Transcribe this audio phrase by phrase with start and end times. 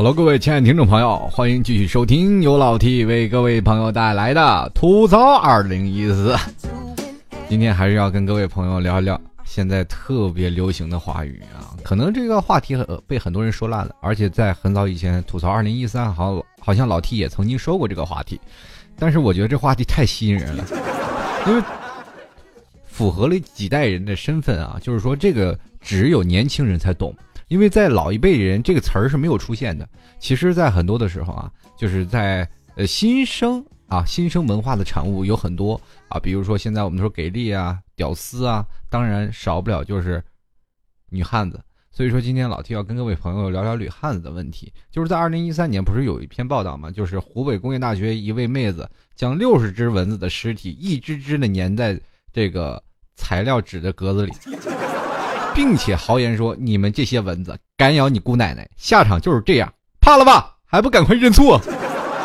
[0.00, 6.34] Hello，各位亲爱的听众朋友，欢迎继续收听由老 T 为各位朋友带来的吐槽二零一四。
[7.50, 18.40] 今天还是要跟各位朋友聊一聊现在特别流行的话语啊，可能这个话题很被很多人说烂了，而且在很早以前吐槽二零一三，好好像老 T 也曾经说过这个话题，
[18.98, 20.64] 但是我觉得这话题太吸引人了，
[21.46, 21.62] 因为
[22.86, 27.14] 符合了几代人的身份啊，就是说这个只有年轻人才懂。
[27.50, 29.86] 因为在老一辈人这个词儿是没有出现的，
[30.20, 40.22] 其实，在很多的时候啊，就是在呃新生啊新生文化的产物有很多啊，比如说现在我们说给力啊、屌丝啊，当然少不了就是
[41.08, 41.60] 女汉子。
[41.90, 44.72] 所以说今天老 T 要跟各位朋友聊聊女汉子的问题。
[44.88, 46.88] 就是在二零一三年，不是有一篇报道吗？
[46.88, 52.00] 就是湖北工业大学一位妹子将六十只蚊子的尸体一只只的粘在
[52.32, 52.80] 这个
[53.16, 54.32] 材料纸的格子里。
[55.54, 60.56] 并且豪言说：“你们这些蚊子敢咬你姑奶奶，下场就是这样，怕了吧？
[60.64, 61.60] 还不赶快认错！”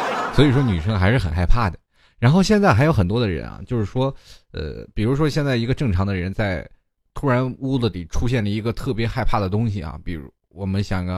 [0.34, 1.78] 所以说，女生还是很害怕的。
[2.20, 4.14] 然后现在还有很多的人啊，就是说，
[4.52, 6.68] 呃，比如说现在一个正常的人在
[7.14, 11.18] 突然屋子里出现了一个特别害怕的东西啊，比如我们想个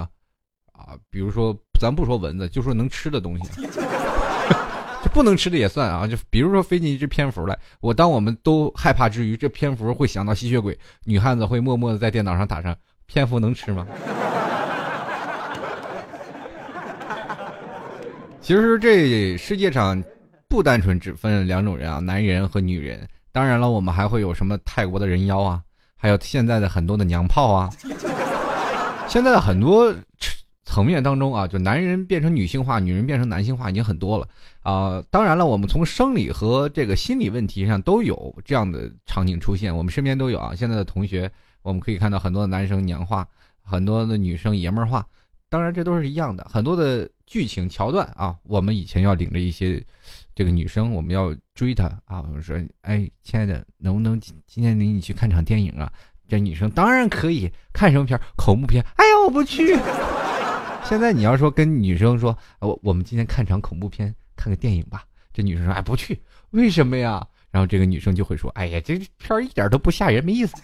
[0.73, 3.49] 啊，比如说咱不说蚊子，就说能吃的东西。
[5.13, 13.87] 不能吃的也算啊，就比如说飞进一只蝙蝠来，我当我们都害怕之余，这蝙蝠会想到吸血鬼，女汉子会默默的在电脑上打上蝙蝠能吃吗？
[18.41, 20.03] 其实这世界上
[20.47, 23.07] 不单纯只分两种人啊，男人和女人。
[23.31, 25.61] 当然了，我们还会有什么泰国的人妖啊，
[25.95, 27.69] 还有现在的很多的娘炮啊，
[29.07, 29.93] 现在的很多。
[30.77, 34.27] 层面当中啊，就男人变成女性化，女人变成男性化已经很多了
[34.61, 35.03] 啊。
[35.09, 40.53] 当然了，我们从生理和这个心理问题上都有这样的场景出现，我们身边都有啊。
[40.53, 41.31] 现在的同学，
[41.63, 43.27] 我们可以看到很多的男生娘化，
[43.63, 45.03] 很多的女生爷们儿化。
[45.49, 48.35] 当然，这都是一样的，很多的剧情桥段啊。
[48.43, 49.83] 我们以前要领着一些
[50.35, 55.91] 这个女生，我们要追她啊，我们说：“哎，亲爱的，能不能今天领你去看场电影啊？”
[56.29, 58.21] 这女生当然可以，看什么片儿？
[58.35, 58.85] 恐怖片？
[58.97, 59.75] 哎呀，我不去。
[60.87, 65.03] 现在你要说跟女生说，我我们今天看场恐怖片，看个电影吧。
[65.33, 66.17] 这女生说，哎，不去，
[66.51, 67.27] 为什么呀？
[67.51, 70.55] 然后这个女生就会说，哎呀，这片一点都不吓人，没意思。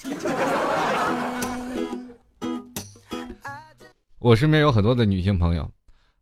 [4.17, 5.69] 我身边有很多的女性朋友，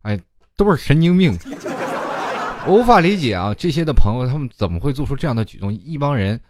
[0.02, 0.20] 哎，
[0.58, 1.38] 都是神经病，
[2.66, 5.72] 我无法理解啊，这些的朋友他们怎么会做出这样的举动？
[5.72, 6.42] 一帮人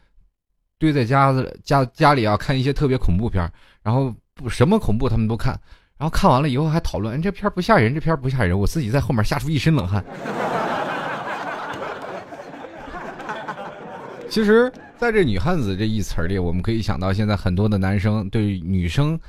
[0.80, 3.52] 堆在家子家家里啊，看一些特别恐怖片，
[3.84, 5.60] 然后不什么恐怖他们都看。
[6.02, 10.04] 然后看完了以后还讨论，这片不吓人，这片不吓人，我自己在后面吓出一身冷汗。
[14.28, 19.20] 其实，在这“女汉子”这一词里，我们可以想到，现在很多的男生对女生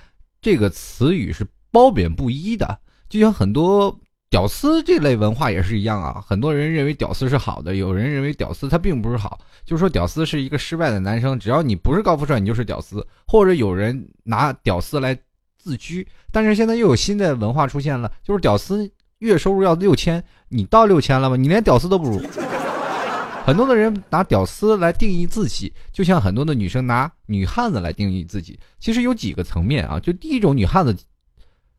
[0.40, 2.78] 这个词语是褒贬不一的。
[3.10, 3.94] 就像很多
[4.30, 15.14] 屌丝这类文化也是一样啊，很多人认为屌丝是好的，有人认为屌丝他并不是好，就是说屌丝是一个失败的男生，只要你不是高富帅，你就是屌丝，或者有人拿屌丝来。
[15.62, 21.36] 自居，但是现在又有新的文化出现了，就是屌丝月收入要六千，你到六千了吗？
[21.36, 22.20] 你连屌丝都不如。
[23.46, 28.58] 很多的人拿屌丝来定义自己，就像很多的女生拿女汉子来定义自己。
[28.80, 30.96] 其实有几个层面啊，就第一种女汉子，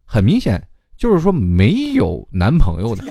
[0.05, 0.65] 很明显
[0.97, 3.03] 就是说没有男朋友的，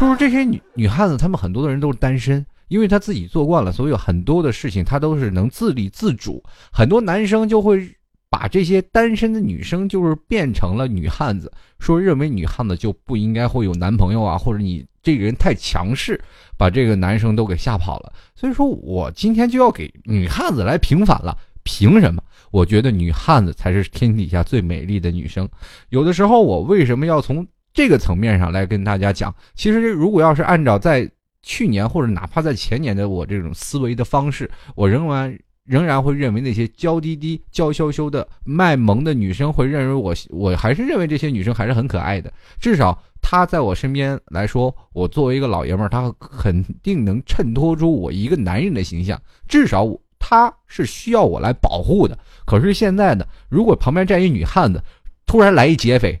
[0.00, 6.42] 就是这些女女汉子，她们很多的人都是单身，因为她自己做惯了，所以很多的事情她都是能自立自主。
[6.72, 7.94] 很多男生就会。
[8.32, 16.18] 把这些单身的女生就是变成了女汉子，说认为女汉子就不应该会有男朋友啊，或者你这个人太强势，
[16.56, 18.10] 把这个男生都给吓跑了。
[18.34, 22.22] 所以说我今天就要给女汉子来平反了，凭什么？
[22.50, 25.46] 我觉得女汉子才是天底下最美丽的女生。
[25.90, 29.34] 有的时候我为什么要从这个层面上来跟大家讲？
[29.54, 31.06] 其实如果要是按照在
[31.42, 35.38] 去年或者哪怕在前年的我这种思维的方式，我仍然。
[35.64, 42.32] 仍然会认为那些娇滴滴、娇羞羞的卖萌的女生会认为我，我还是认为这些女生还是很可爱的。
[42.58, 49.20] 至少她在我身边来说，我作为一个老爷们儿，她肯定能衬托出我一个男人的形象。
[49.46, 49.86] 至少
[50.18, 52.18] 她是需要我来保护的。
[52.44, 54.82] 可是现在呢，如果旁边站一女汉子，
[55.26, 56.20] 突然来一劫匪，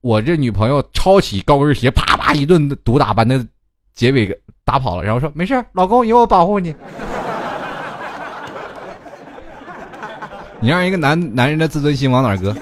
[0.00, 3.38] 我这女朋友抄起高跟鞋，啪啪一顿毒打，把那
[3.94, 6.74] 劫匪给打跑了，然后说：“没事，老公有我保护你。”
[10.60, 12.56] 你让一个男男人的自尊心往哪儿搁？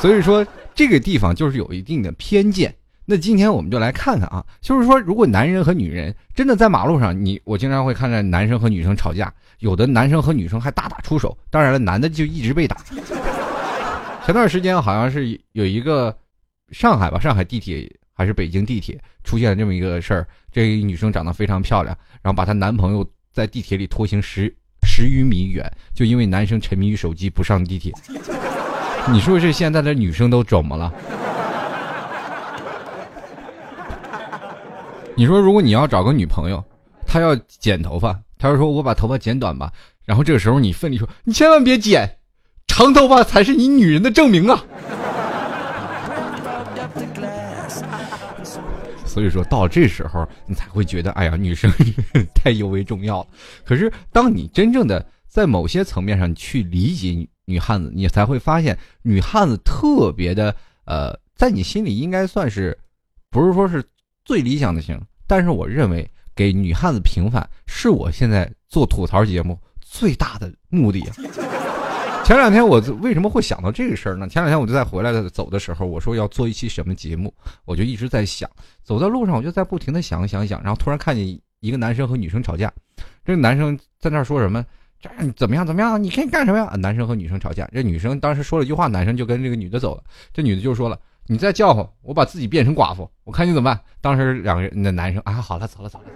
[0.00, 2.74] 所以说这个地方就是有一定的偏见。
[3.04, 11.36] 那今天我们就来看看啊，就是说如果男人和女人真的在马路上，你我经常会看见男生和女生吵架，有的男生和女生还大打出手。
[11.50, 12.76] 当然了，男的就一直被打。
[14.26, 16.14] 前段时间好像是有一个
[16.70, 24.54] 上海吧，上海地铁还是北京地铁出现了这么一个事儿，这女生长得非常漂亮，然后把她男朋友在地铁里拖行十
[24.88, 27.92] 十余米远，就因为男生沉迷于手机不上地铁。
[29.12, 30.90] 你说这现在的女生都怎么了？
[35.14, 36.64] 你说如果你要找个女朋友，
[37.06, 39.70] 她要剪头发，她说我把头发剪短吧，
[40.06, 42.16] 然后这个时候你奋力说你千万别剪，
[42.66, 44.64] 长头发才是你女人的证明啊！
[49.18, 51.68] 所以说到这时候你才会觉得，哎呀，女生
[52.32, 53.26] 太尤为重要了。
[53.64, 60.54] 可是当你真正的在某些层面上去理解女汉子，你才会发现女汉子特别的，
[60.84, 62.78] 呃，在你心里应该算是，
[63.28, 63.82] 不是说是
[64.24, 71.02] 最理想的型，但是我认为给女汉子平反是我现在做吐槽节目最大的目的。
[72.28, 74.28] 前两天我为什么会想到这个事儿呢？
[74.28, 77.32] 前两天我就在回来的走的时候，我说要做一期什么节目，
[77.64, 78.46] 我就一直在想。
[78.84, 81.26] 走在路上，我就在不停的想想想，然后突然看见
[81.60, 82.70] 一个男生和女生吵架，
[83.24, 84.62] 这个男生在那说什么？
[85.00, 85.08] 这
[85.38, 85.66] 怎么样？
[85.66, 86.02] 怎么样？
[86.04, 86.70] 你可以干什么呀？
[86.76, 90.02] 男生和女生吵架，这女生当时说了一句话，男生就跟这个女的走了。
[90.30, 96.04] 这女的就说了：“你再叫唤，我把自己变成寡妇，我看你怎么办。”当时两个人，那男生啊，好了，走了，走了。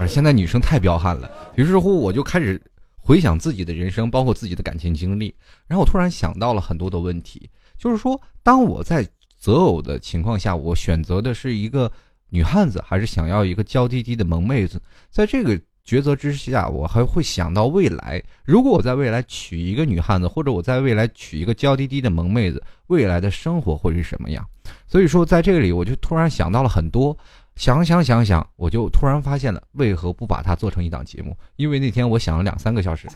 [0.00, 2.60] 而现在女生太彪悍了，于是乎我就开始
[2.96, 5.34] 回想自己的人生，包括自己的感情经历，
[5.66, 9.06] 然后我突然想到了很多的问题，就是说，当我在
[9.38, 11.90] 择偶的情况下，我选择的是一个
[12.30, 14.80] 女汉子，还是想要一个娇滴滴的萌妹子？
[15.10, 24.48] 在这个抉择之下，我还会想到未来，如果我在未来娶一个女汉子，或者我在未来娶一个娇滴滴的萌妹子，未来的生活会是什么样？
[24.86, 27.16] 所以说，在这里我就突然想到了很多。
[27.54, 31.36] 想想想想，我就突然发现了，为何不把它做成一档节目？
[31.56, 33.06] 因为那天我想了两三个小时，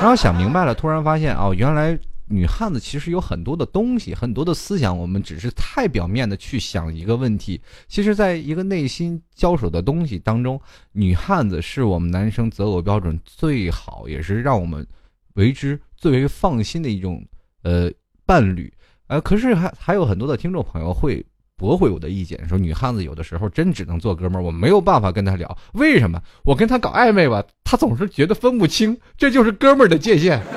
[0.00, 7.60] 然后想明白了，突然发现哦，原来女汉子其实有很多的东西，很多的思想，我们只是太表面的去想一个问题。
[7.88, 10.58] 其实，在一个内心交手的东西当中，
[10.92, 14.86] 女汉子是我们男生择偶标准最好，也是让我们
[15.34, 17.22] 为之最为放心的一种
[17.62, 17.90] 呃
[18.24, 18.72] 伴侣。
[19.08, 21.24] 呃，可是还还有很多的听众朋友会。
[21.56, 25.56] 驳回我的意见，说女汉子有的时候真只能做哥们儿，我没有办法跟她聊。
[25.74, 26.20] 为什么？
[26.42, 30.42] 我跟她搞暧昧吧，她总是觉得分不清，这就是哥们儿的界限。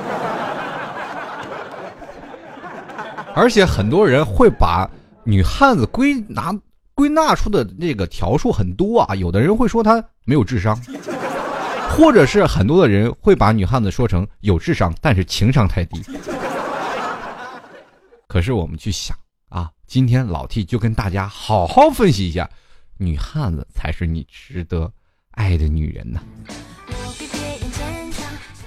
[3.36, 4.90] 而且很多人会把
[5.24, 6.52] 女汉子归纳
[6.96, 10.76] 归纳出的那个条数很多啊，有的人会说她没有智商，
[11.92, 16.02] 或者是很多的人会把女汉子说成有智商，但是情商太低。
[18.28, 19.16] 可是我们去想。
[19.50, 22.50] 啊，今天老 T 就跟大家好好分析一下，
[22.98, 24.92] 女汉子才是你值得
[25.32, 26.22] 爱的女人呢。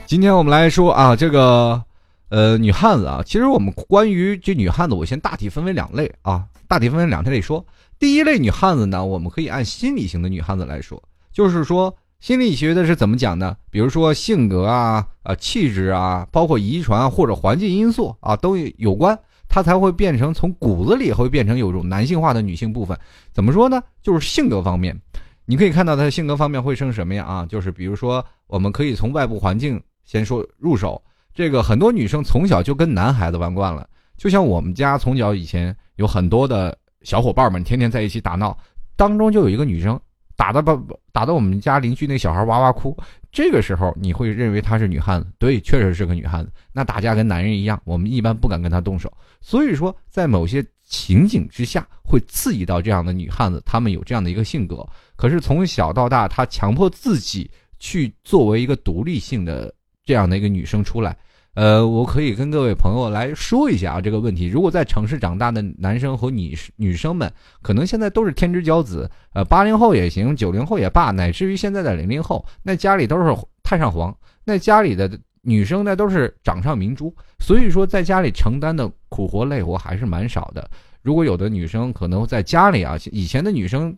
[0.07, 1.85] 今天我们来说啊，这个
[2.31, 7.65] 呃女汉子啊，其实我们关于这女汉子，我先大体分为两类啊，大体分为两类说。
[7.99, 13.55] 第一类女汉子呢，我们可以按心理型的女汉子来说，就是说心理学的是怎么讲呢？
[13.71, 19.19] 比如说性格啊、啊气质啊，包括遗传或者环境因素啊，都有关。
[19.51, 22.97] 他才会变成从骨子里会变成有种男性化的女性部分，
[23.33, 23.83] 怎么说呢？
[24.01, 24.99] 就是性格方面，
[25.45, 27.45] 你可以看到他的性格方面会成什么样啊？
[27.47, 31.03] 就是比如说，我们可以从外部环境先说入手。
[31.35, 38.57] 这个很多女生从小就跟男孩子玩惯了，就像我们家从小以前有很多的小伙伴们天天在一起打闹，
[38.97, 39.99] 当中就有一个女生
[40.37, 40.79] 打的把
[41.13, 42.97] 打的我们家邻居那小孩哇哇哭。
[43.33, 46.53] 这个时候你会认为她是女汉子，对，确实是个女汉子。
[46.73, 49.13] 那打架跟男人一样，我们一般不敢跟她动手。
[49.41, 54.87] 所以说，在某些情景之下，会刺激到这样的女汉子，她们有这样的一个性格。
[55.17, 59.73] 可是从小到大，她强迫自己去作为一个独立性的
[60.05, 61.17] 这样的一个女生出来。
[61.55, 64.47] 呃，我可以跟各位朋友来说一下啊，这个问题。
[64.47, 67.31] 如果在城市长大的男生和女女生们，
[67.61, 75.11] 可能现在都是天之骄子，呃，八零后也行，九零后也罢，乃至于现在的零零后，那家里都是太上皇，那家里的
[75.43, 80.71] 女生那都是掌上明珠，所以说在家里承担的苦活累活还是蛮少的。
[81.03, 83.95] 如果有的女生可能在家里啊，以前的女生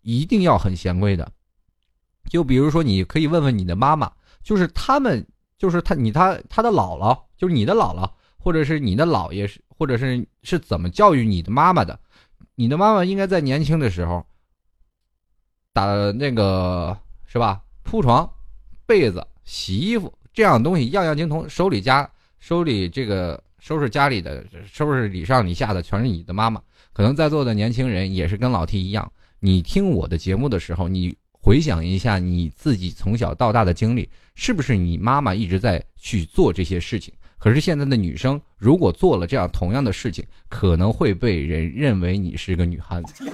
[0.00, 1.30] 一定要很贤惠的，
[2.30, 4.10] 就比如说你可以问问你的妈妈，
[4.42, 5.24] 就是他们。
[5.64, 8.06] 就是他，你他他的姥姥，就是你的姥姥，
[8.36, 11.98] 或者是你的姥爷，是或者是是怎么教育你的妈妈的？
[12.54, 14.22] 你的妈妈应该在年轻的时候，
[15.72, 16.94] 打那个
[17.24, 17.62] 是吧？
[17.82, 18.30] 铺床、
[18.84, 22.06] 被子、洗衣服这样东西样样精通，手里家
[22.38, 26.60] 手里这个收拾家里的收拾礼上礼下的全是你的妈妈。
[26.92, 31.16] 可能在座的年轻人也是跟老 T 一样，你听我的节目的时候，你。
[31.44, 37.12] 回想一下你自己从小到大的经历，是不是你妈妈一直在去做这些事情？
[37.38, 43.30] 可是现在的女生如果做了这样同样的事情，可能会被人认为你是个女汉子。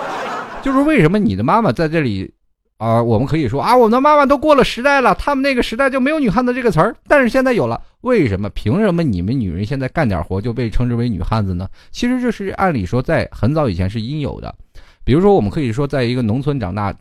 [0.64, 2.32] 就是为什么你的妈妈在这里？
[2.78, 7.78] 啊，我们可以说啊，我们的妈妈都过了时代了，他们那个时代就没有女汉子这个词儿，但是现在有了。
[8.00, 8.48] 为什么？
[8.54, 11.68] 凭什么你们女人现在干点活就被称之为女汉子呢？
[11.90, 14.54] 其实这是按理说在很早以前是应有的。
[15.04, 16.94] 比如说，我们可以说，在一个农村长大，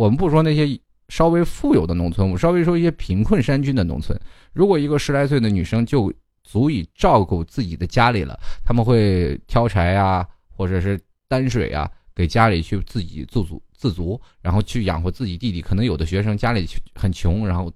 [0.00, 0.80] 我们不说那些
[1.10, 4.18] 稍微富有的农村，我们稍微说一些贫困山区的农村，
[4.54, 6.10] 如果一个十来岁的女生就
[6.42, 13.62] 足以照顾自己的家里了，他们会挑柴啊，或者是担水啊，给家里去自己自足。
[13.76, 15.60] 自足，然后去养活自己弟弟。
[15.60, 17.70] 可能有的学生家里很穷，然后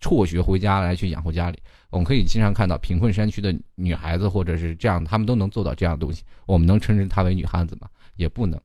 [0.00, 1.58] 辍学回家来去养活家里。
[1.90, 6.24] 我们可以经常看到贫困山区的女孩子，或者是这样，他们都能做到这样的东西。
[6.44, 7.88] 我们能称之她为女汉子吗？
[8.16, 8.60] 也不能。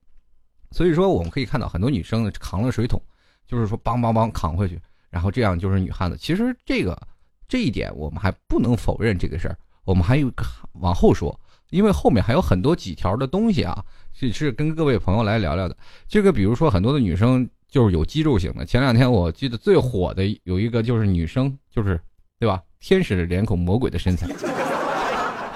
[0.73, 3.01] 所以说，我们可以看到很多女生扛了水桶，
[3.47, 6.17] 就是说梆梆梆扛回去，然后这样就是女汉子。
[6.17, 6.99] 其实这个
[7.47, 9.57] 这一点，我们还不能否认这个事儿。
[9.85, 10.31] 我们还有
[10.73, 11.39] 往后说，
[11.69, 13.85] 因为后面还有很多几条的东西啊。
[14.15, 15.75] 是是跟各位朋友来聊聊的，
[16.07, 18.63] 这个比如说很多的女生就是有肌肉型的。
[18.63, 21.99] 前两天我记得最火的有一个就是女生，就是
[22.39, 22.61] 对吧？
[22.79, 24.27] 天使的脸孔，魔鬼的身材，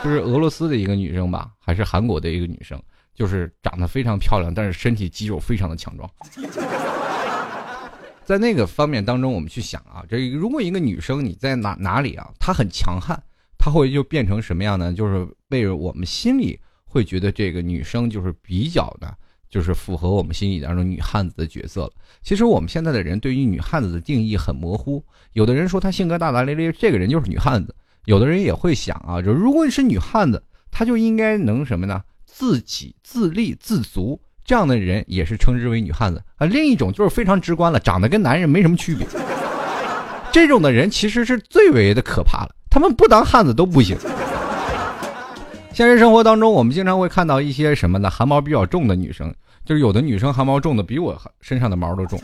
[0.04, 2.82] 就是俄罗斯的一个女生吧，还是韩国的一个女生，
[3.18, 6.10] 就是长得非常漂亮，但是身体肌肉非常的强壮。
[8.24, 13.22] 在那个方面当中，我们去想啊，这如果一个女生你在哪哪里啊，她很强悍，
[13.58, 14.94] 她会就变成什么样呢？
[14.94, 16.58] 就是被我们心里。
[16.90, 19.14] 会觉得这个女生就是比较的，
[19.50, 21.92] 就是符合我们心里当中女汉子的角色了。
[22.24, 27.74] 其实我们现在的人对于女汉子的定义很模糊，有的人说她性格大大咧咧，这个人就是女汉子；
[28.06, 32.02] 有的人也会想啊，就如果你是女汉子，她就应该能什么呢？
[32.38, 36.46] 自己自立自足，这样的人也是称之为女汉子啊。
[36.46, 39.08] 另一种就是非常直观了，长得跟男人没什么区别，
[40.32, 43.98] 这种的人其实是最为的可怕了，他们不当汉子都不行。
[45.74, 48.08] 现实生活当中，我们经常会看到一些什么呢？
[48.08, 49.34] 汗毛比较重的女生，
[49.66, 52.22] 就是有的女生汗毛重的比我身上的毛都重，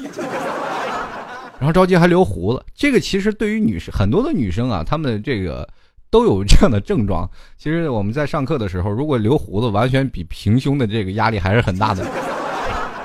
[1.57, 2.63] 然后着急还留胡子。
[2.75, 5.67] 这个其实对于女生很多的女生啊，她们这个
[6.13, 7.27] 都有这样的症状。
[7.57, 12.05] 其实我们在上课的时候，如果留胡子，完全比平胸的这个压力还是很大的。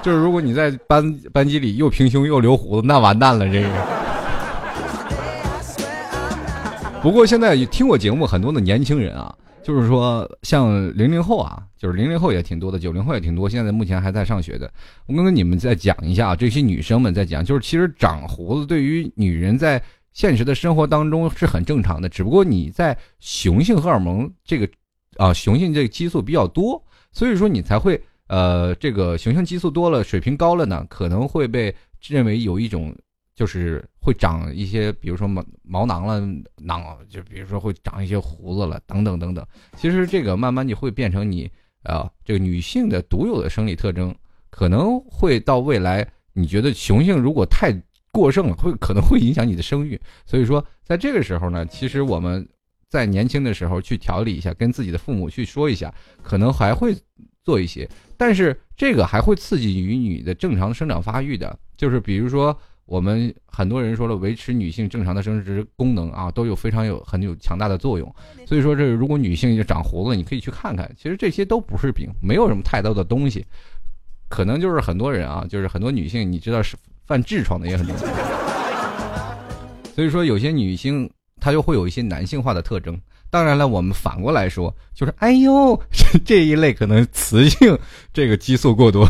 [0.03, 3.69] 就是如果你在班班级里又平胸又留胡子，那完蛋了，这个。
[7.01, 9.35] 不过现在听我节目很多的年轻人啊。
[9.61, 13.47] 就是说，像零零后啊，就是零零后也挺多的，九零后也挺多。
[13.51, 14.71] 现在目前还在上学的，
[15.05, 19.79] 我跟你们再讲一下啊，这些女生们在讲，就是其实长胡子对于女人在
[20.19, 24.69] 现实的生活当中是很正常的，只不过你在雄性荷尔蒙这个
[25.17, 31.73] 啊，雄性这个激素比较多，所以说你才会呃，这个雄性激素多了，水平高了呢，可能会被
[32.09, 32.93] 认为有一种。
[33.37, 36.21] 就是会长一些，比如说毛毛囊了，
[36.57, 39.47] 囊就比如说会长一些胡子了，等等等等。
[39.77, 41.49] 其实这个慢慢就会变成你
[41.85, 44.13] 啊，这个女性的独有的生理特征，
[44.51, 47.73] 可能会到未来，你觉得雄性如果太
[48.19, 50.01] 过剩了，会可能会影响你的生育。
[50.27, 52.47] 所以说，在这个时候呢，其实我们
[52.89, 56.97] 在年轻的时候去调理一下，跟自己的父母去说一下，可能还会
[57.45, 57.89] 做一些。
[58.17, 62.59] 但是这个还会刺激于你的正常生长发育的，就是比如说。
[62.89, 68.15] 我们很多人说了，维持女性正常的生殖功能啊，都有非常有很有强大的作用。
[68.47, 70.91] 所以说，这如果女性就长胡子，你可以去看看。
[70.97, 73.45] 其实这些都不是病，没有什么太多的东西，
[74.31, 77.97] 可能就是很多人啊，就是很多女性，你知道是犯痔疮的也很多。
[79.97, 81.11] 所以说，有些女性
[81.41, 82.97] 她就会有一些男性化的特征。
[83.31, 85.83] 当然了，我们反过来说，就是哎呦，
[86.25, 87.77] 这一类可能雌性
[88.13, 89.09] 这个激素过多。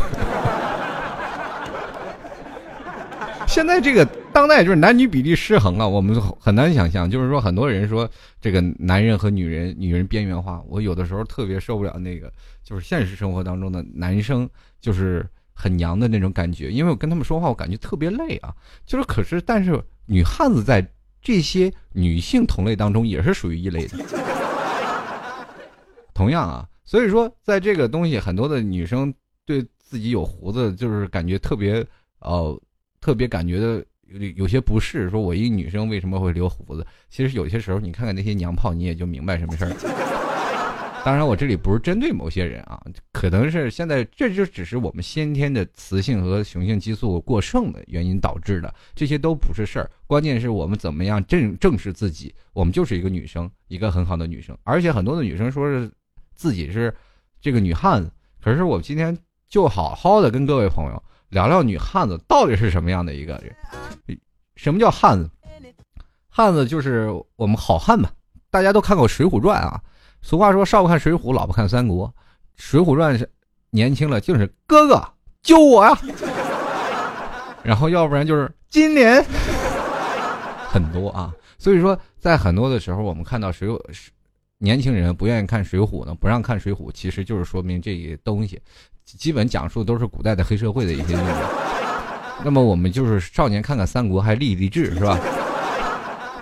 [3.47, 7.09] 现在这个当代就是男女比例失衡了，我们很难想象。
[7.09, 12.31] 就是说，很多人说这个男人和女人、女人边缘化，我有的时候特别受不了那个，
[12.63, 15.25] 就是现实生活当中的男生就是
[15.59, 16.71] 很娘的那种感觉。
[16.71, 18.55] 因为我跟他们说话，我感觉特别累啊。
[18.85, 20.87] 就是可是，但是女汉子在
[21.21, 23.97] 这些女性同类当中也是属于一类的。
[26.15, 29.13] 同样啊，所以说在这个东西，很多的女生
[29.45, 31.85] 对自己有胡子，就是感觉特别
[32.19, 32.57] 呃。
[33.01, 36.85] 特别感觉的有有些不适，说我一个女生为什么会留胡子？
[37.09, 39.71] 其实有些时候你看看那些娘炮，你也就明白什么事儿。
[41.05, 42.79] 当然，我这里不是针对某些人啊，
[43.13, 49.89] 可能是现在这就只是我们先天的雌性和雄性激素过剩的原因导致的，这些都不是事儿。
[50.05, 54.55] 关键是我们怎么样正正视自己，我们就是一个女生，一个很好的女生。
[54.63, 55.89] 而且很多的女生说是
[56.35, 56.93] 自己是
[57.41, 58.11] 这个女汉子，
[58.43, 61.03] 可是我今天就好好的跟各位朋友。
[61.29, 64.19] 聊聊女汉子到底是什么样的一个人？
[64.55, 65.29] 什么叫汉子？
[66.27, 68.09] 汉子就是我们好汉嘛，
[68.49, 69.81] 大家都看过《水浒传》啊。
[70.21, 72.07] 俗话说，少不看《水浒，老不看《三国》。
[72.55, 73.29] 《水浒传》是
[73.69, 75.01] 年轻了，就是哥哥
[75.41, 75.97] 救我呀。
[77.63, 79.23] 然后要不然就是金莲，
[80.69, 81.33] 很多啊。
[81.57, 83.79] 所以说，在很多的时候，我们看到水浒，
[84.57, 88.61] 年轻人不愿意看《水浒呢，不让看《水浒》，其实就是说明这些东西
[89.05, 91.41] 基本讲述都是古代的黑社会的一些内容。
[92.43, 95.17] 那么我们就是少年看看《三国》，还励励志，是吧？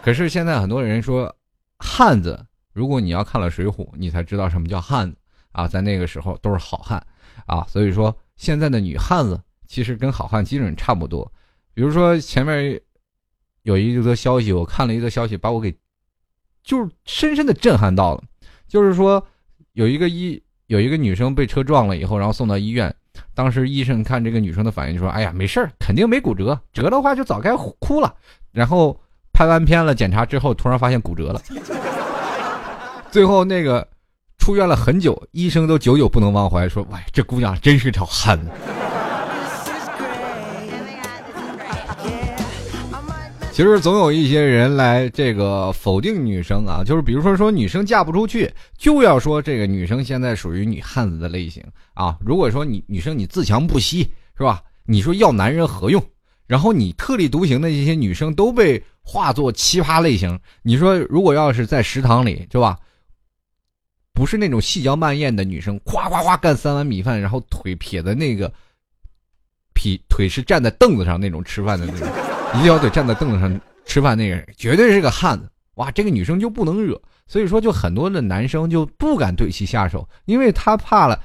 [0.04, 1.34] 可是现在很多人说，
[1.80, 2.46] 汉子，
[2.78, 5.18] 如果你要看了《水浒》，你才知道什么叫汉子
[5.52, 5.68] 啊！
[5.68, 7.04] 在那个时候都是好汉
[7.48, 11.26] 啊，所以说现在的女汉子其实跟好汉基本差不多。
[11.74, 12.80] 比如说前面
[13.64, 15.76] 有一则消息，我看了一则消息，把我给
[16.64, 18.24] 就是深深的震撼到了。
[18.68, 19.26] 就是说
[19.74, 22.96] 有一个医有一个女生被车撞了以后，然后送到医院，
[23.34, 28.16] 当时医生看这个女生的反应就说：“哎呀，没事儿，肯定没骨折，折的话就早该哭了。”
[28.54, 28.96] 然后。
[29.34, 31.40] 拍完片了，检查之后突然发现骨折了，
[33.12, 33.88] 最后那个
[34.38, 38.52] 出院了很久，医生都久久不能忘怀，说：“喂，这姑娘真是条汉子。”
[43.52, 51.64] 其实总有一些人来这个否定女生啊，就是比如说说女生嫁不出去，就要说这个女生现在属于女汉子的类型
[51.96, 52.16] 啊。
[52.24, 54.62] 如果说你女生你自强不息是吧？
[54.86, 56.04] 你说要男人何用？
[56.46, 60.40] 然后你特立独行的这些女生都被化作奇葩类型。
[60.62, 62.78] 你说，如果要是在食堂里，是吧？
[64.18, 68.52] 不是那种细嚼慢咽的女生，夸夸夸干三碗米饭，然后腿撇在那个，
[69.76, 72.08] 劈腿是站在凳子上那种吃饭的那种，
[72.60, 75.48] 一条腿站在凳子上吃饭那个人，绝对是个汉子。
[75.76, 77.00] 哇，这个女生就不能惹。
[77.28, 81.22] 所以说，就很多的男生就不敢对其下手，因为他怕了，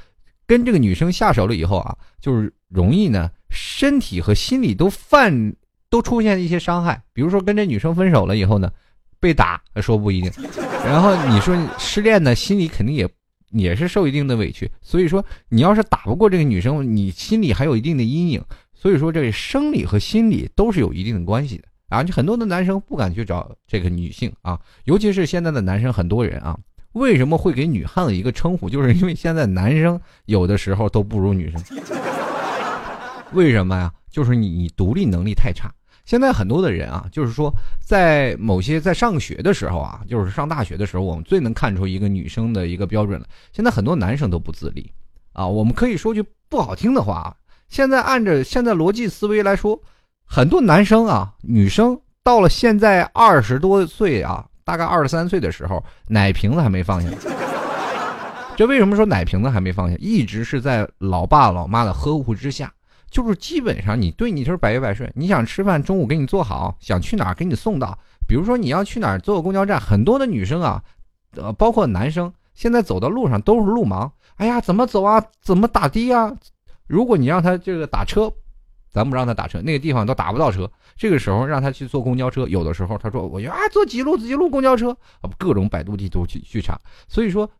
[0.46, 3.30] 跟这个女生下手了以后啊，就是容易呢。
[3.48, 5.54] 身体和心理都犯
[5.88, 8.70] 都出现一些伤害，比如说跟这女生分手了以后呢，
[9.22, 10.30] 被打说不一定。
[10.84, 13.08] 然后你说失恋呢，心里肯定也
[13.52, 14.68] 也是受一定的委屈。
[14.82, 18.42] 所以说你要是打不过这个女生，你心里还有一定的阴影。
[18.74, 22.02] 所以说这生理和心理都是有一定的关系的啊。
[22.02, 26.58] 就很多的男生不敢去找这个女性啊，尤其是现在的男生，很多人啊，
[26.94, 28.68] 为什么会给女汉子一个称呼？
[28.68, 31.62] 就是因为现在男生有的时候都不如女生。
[33.32, 33.92] 为什么呀？
[34.10, 35.72] 就是你你独立能力太差。
[36.04, 43.26] 现在很多的人啊，就是说在某些在上学的时候啊，就是上大学的时候，我们最能看出一个女生的一个标准了。
[43.52, 44.90] 现在很多男生都不自立
[45.32, 45.46] 啊。
[45.46, 47.34] 我们可以说句不好听的话啊，
[47.68, 49.80] 现在按着现在逻辑思维来说，
[50.24, 57.08] 很多男生啊，女生到了现在二十多岁啊，大概二十三岁的时候，奶瓶子还没放下。
[58.56, 59.96] 这为什么说奶瓶子还没放下？
[59.98, 62.70] 一直是在老爸老妈的呵护之下。
[63.12, 67.96] 就是基本上你对你就是百依百顺，你想吃饭中午给你做好，想去哪儿给你送到。
[68.26, 70.82] 比如说你要去哪儿坐公交站，很多的女生啊，
[71.36, 74.10] 呃，包括男生，现在走到路上都是路盲。
[74.36, 75.22] 哎呀，怎么走啊？
[75.42, 76.34] 怎么打的啊？
[76.86, 78.32] 如果你让他这个打车，
[78.90, 80.70] 咱不让他打车，那个地方都打不到车。
[80.96, 86.80] 这个时候让他去坐公交车，有的时候他说我啊坐几路几路公交车啊，各种百度地图去去查。
[87.08, 87.50] 所以说，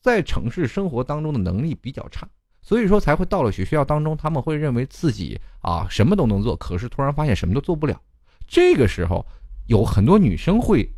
[0.00, 2.28] 在城市生活当中的能力比较差。
[2.62, 7.98] 所以说才会到了学校当中，他们会认为自己啊什么都能做，可是突然发现什么都做不了。
[8.46, 9.24] 这个时候，
[9.66, 10.90] 有很多女生会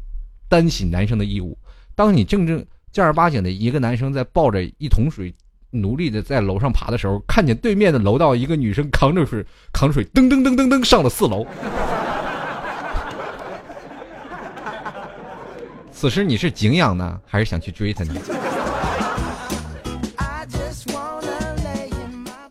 [0.48, 1.56] 担起男生的义务。
[1.94, 5.34] 当你正正正儿八经的一个男生在抱着一桶水，
[5.70, 11.46] 努力的在楼上爬的时候，看见对面的楼道一个女生扛着水扛水，噔噔噔噔噔上了四楼。
[15.92, 18.14] 此时你是敬仰呢，还是想去追她呢？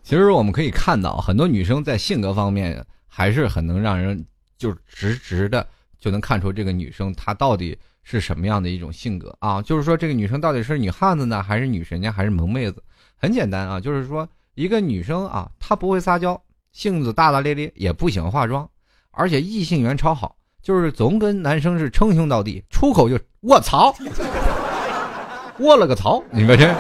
[0.10, 4.26] 其实我们可以看到，很多女生在性格方面还是很能让人
[4.58, 5.64] 就直直的
[6.00, 9.62] 就能看出这个女生她到底是什么样的一种性格啊。
[9.62, 12.84] 就是说，这个女生到底是女汉子呢，还是女神呢，还是萌妹子？
[13.18, 16.42] 很简单啊，就是说，一个女生啊，她不会撒娇，
[16.72, 18.68] 性子大大咧咧，也不喜欢化妆，
[19.12, 23.96] 而且异性缘超好，就是总跟男生是称兄道弟，出口就卧槽，
[25.60, 26.76] 卧 了个槽，你们这。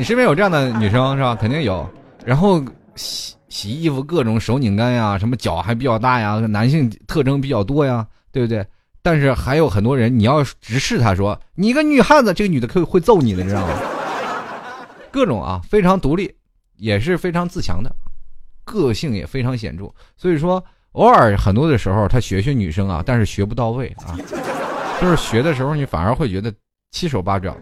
[0.00, 1.36] 你身边有这样的女生是吧？
[1.38, 1.86] 肯定有。
[2.24, 2.58] 然后
[2.94, 8.66] 洗洗衣服各种手拧干呀，什么脚还比较大呀，男性特征比较多呀，对不对？
[9.02, 13.74] 但是还有很多人，你要直视他说你一个女汉子，这个女的可会揍你的，你知道吗？
[15.12, 16.34] 各种啊，非常独立，
[16.78, 17.94] 也是非常自强的，
[18.64, 19.84] 个性也非常显著。
[20.16, 24.16] 所以说，偶尔很多的时候，他学学女生啊，但是学不到位啊，
[24.98, 26.50] 就是学的时候你反而会觉得
[26.90, 27.54] 七手八脚。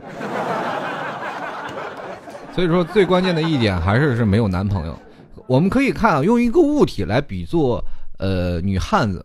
[2.59, 4.99] 所以说，最关键的一点还是是没有男朋友。
[5.47, 7.81] 我们可以看啊，用一个物体来比作
[8.18, 9.25] 呃女汉子，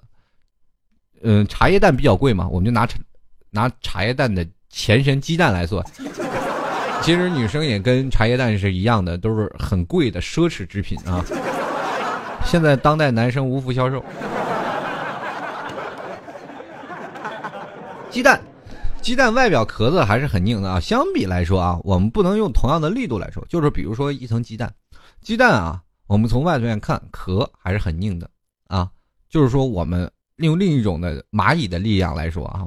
[1.23, 2.99] 嗯，茶叶蛋比较贵嘛，我们就拿茶
[3.49, 5.83] 拿茶叶蛋的前身鸡蛋来做。
[7.01, 11.25] 其实女生也跟茶叶蛋是一样的，都是很贵的奢侈之品啊。
[12.45, 14.05] 现在当代男生无福消受。
[18.11, 18.39] 鸡蛋，
[19.03, 20.79] 鸡蛋外表壳子还是很硬的啊。
[20.79, 24.73] 相比来说啊，我们不能用同样的力度来说，就是比如说一层鸡蛋，
[25.21, 28.29] 鸡蛋啊，我们从外面看壳还是很硬的
[28.67, 28.87] 啊。
[29.29, 32.65] 就是说我们用另一种的蚂蚁的力量来说啊，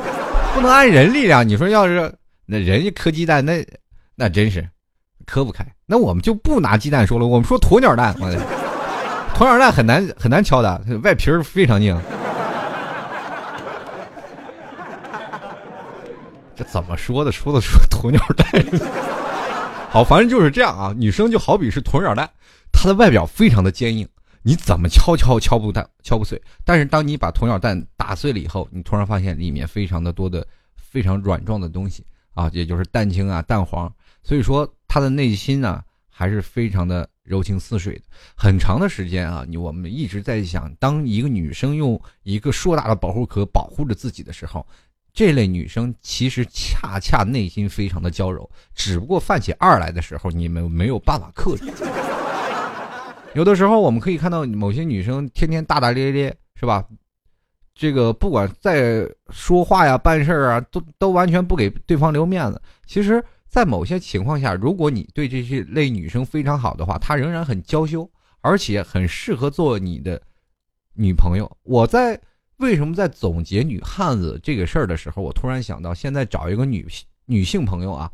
[0.54, 1.48] 不能按人力量。
[1.48, 2.12] 你说要是
[2.44, 3.66] 那人家磕鸡蛋，那
[4.14, 4.68] 那真是
[5.24, 5.66] 磕不开。
[5.86, 8.14] 那我们就不拿鸡蛋说了，我们说鸵鸟蛋，
[9.34, 11.98] 鸵鸟蛋很难很难敲的，外皮儿非常硬。
[16.58, 17.30] 这怎么说的？
[17.30, 18.46] 说的说鸵鸟蛋。
[19.88, 20.92] 好，反正就是这样啊。
[20.98, 22.28] 女生就好比是鸵鸟蛋，
[22.72, 24.06] 它的外表非常的坚硬，
[24.42, 26.40] 你怎么敲敲敲不蛋敲不碎。
[26.64, 30.44] 但是当你把鸵鸟蛋打碎了以后，你突然发现里面非常的多的
[30.74, 33.90] 非常软状的东西啊，也就是蛋清啊、蛋黄。
[34.24, 37.08] 所以说她的内心呢，还是非常的。
[37.28, 44.66] 柔情似水的，很长的时间啊，你我们一直在想，当一个女生用一个硕大的保护壳保护着自己的时候，
[45.18, 51.64] 这类女生其实恰恰内心非常的娇柔，只不过犯起二来的时候，你们没有办法克制。
[53.34, 56.84] 有的时候我们可以看到某些女生天天大大咧咧，是吧？
[57.74, 62.62] 这个不管在说话呀、办事啊，都都完全不给对方留面子。
[62.86, 63.20] 其实。
[63.48, 68.08] 在某些情况下，如果你对这些类女生非常好的话，她仍然很娇羞，
[68.42, 70.20] 而且很适合做你的
[70.92, 71.50] 女朋友。
[71.62, 72.20] 我在
[72.58, 76.86] 为什么在总结女汉子这个事儿的时候，我突然想到，现在找一个女
[77.26, 78.10] 女性朋友啊，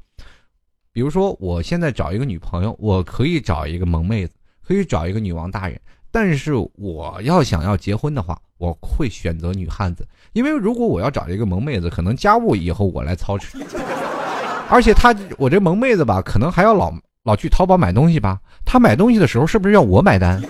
[0.93, 5.81] 比如说我现在找一个女朋友，我可以找一个萌妹子，可以找一个女王大人，
[6.11, 13.57] 但是我要想要结婚的话，我会选择女汉子，因为如果我要找一个萌妹子，可能家务以后我来操持。
[14.69, 18.39] 而且她，我这萌妹子吧，可能还要老老去淘宝买东西吧。
[18.65, 20.43] 她买东西的时候，是不是要我买单？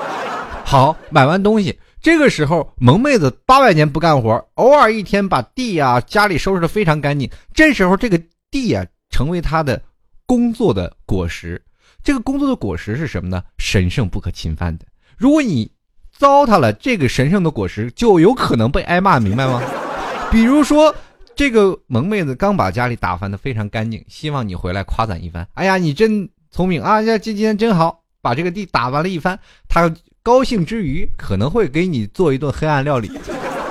[0.64, 7.30] 好，买完东西，这个时候萌妹子八百年不干活，偶尔一天把地呀、家里收拾的非常干净。
[7.54, 9.80] 这时候，这个地呀，成为她的
[10.26, 11.58] 工作的果实。
[12.02, 13.42] 这个工作的果实是什么呢？
[13.56, 14.84] 神圣不可侵犯的。
[15.16, 15.72] 如果你
[16.12, 19.62] 糟蹋了这个神圣的果实，就有可能被挨骂，明白吗？
[20.30, 20.94] 比如说。
[21.36, 25.44] 这个萌妹子刚把家里打翻的非常干净，希望你回来夸赞一番。
[25.54, 27.02] 哎呀，你真聪明啊！
[27.02, 29.36] 呀，今天真好，把这个地打完了一番。
[29.68, 29.92] 她
[30.24, 33.10] 高兴之余，可能会给你做一顿黑暗料理。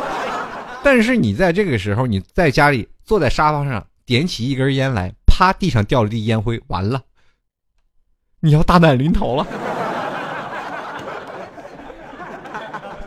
[0.85, 7.01] 但是你在这个时候，你在家里坐在沙发上，点起一根烟来，啪，地上掉了地烟灰，完了，
[8.39, 9.47] 你要大难临头了。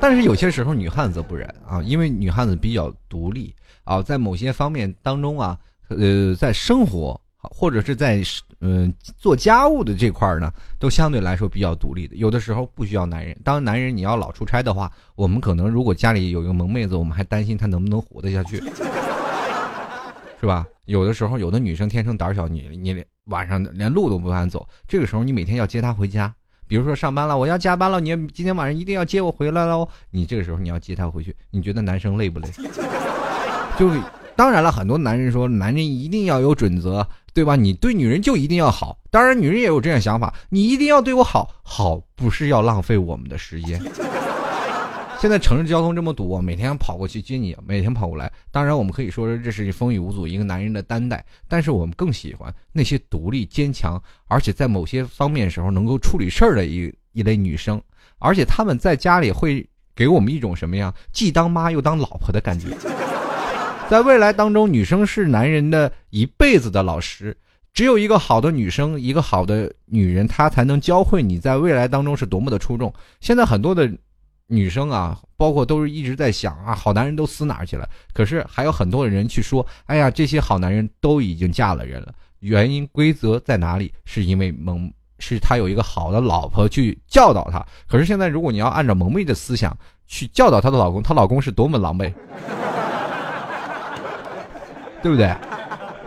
[0.00, 3.54] 但是有些时候，女汉子不然啊，因为女汉子比较独立。
[3.84, 5.56] 啊，在某些方面当中啊，
[5.90, 8.20] 呃，在生活或者是在
[8.60, 12.16] 嗯做家务的这块儿呢，都相对来说比较独立的。
[12.16, 13.36] 有的时候不需要男人。
[13.44, 18.56] 当男人你要老出差的话，我们可能如果家里有一个萌妹子，我们还担心她能不能活得下去，
[20.40, 20.66] 是吧？
[20.86, 26.32] 有的时候，有的女生天生胆小，你你连晚上连路都不敢走，这个时候你每天要接她回家，
[26.68, 29.88] 比如说上班了，我要加班了，你今天晚上一定要接我回来喽。
[30.10, 32.48] 你这个时候你要接她回去，你觉得男生累不累？
[33.76, 33.90] 就
[34.36, 37.54] 当然了，很多男人说男人一定要有准则，对吧？
[37.54, 38.98] 你对女人就一定要好。
[39.10, 43.78] 当然，女人也有这样想法，你一定要对我好，好不是要浪费我们的时间。
[45.20, 48.32] 现在城市交通这么堵，每天跑过去接你，每天跑过来。
[48.50, 57.78] 当然，我们可以说这是风雨无阻一个男人的担待，但是我们更喜欢那些独立坚强，而且在某些方面时候能够处理事儿的一一类女生。
[58.18, 62.68] 而且他们在家里会给我们一种什么样，既当妈又当老婆的感觉。
[63.88, 67.36] 在未来当中，女生是男人的一辈子的老师。
[67.72, 72.92] 只有一个好的女生，一个好的女人，她才能教会你在未来当中是多么的出众。
[73.20, 73.88] 现在很多的
[74.48, 77.88] 女生啊，包括都是一直在想啊，好男人都死哪儿去了？
[78.12, 82.12] 可是还有很多的人去说，哎呀，这些好男人都已经嫁了人了。
[82.40, 83.92] 原因规则在哪里？
[84.04, 87.64] 是因为蒙是他有一个好的老婆去教导他。
[87.86, 89.76] 可是现在，如果你要按照蒙昧的思想
[90.08, 92.12] 去教导她的老公，她老公是多么狼狈。
[95.02, 95.34] 对不对？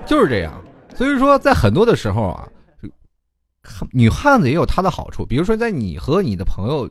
[0.06, 0.54] 就是这样。
[0.95, 2.49] 所以说，在很多的时候啊，
[3.91, 5.25] 女汉子也有她的好处。
[5.25, 6.89] 比如说，在你和你的朋友，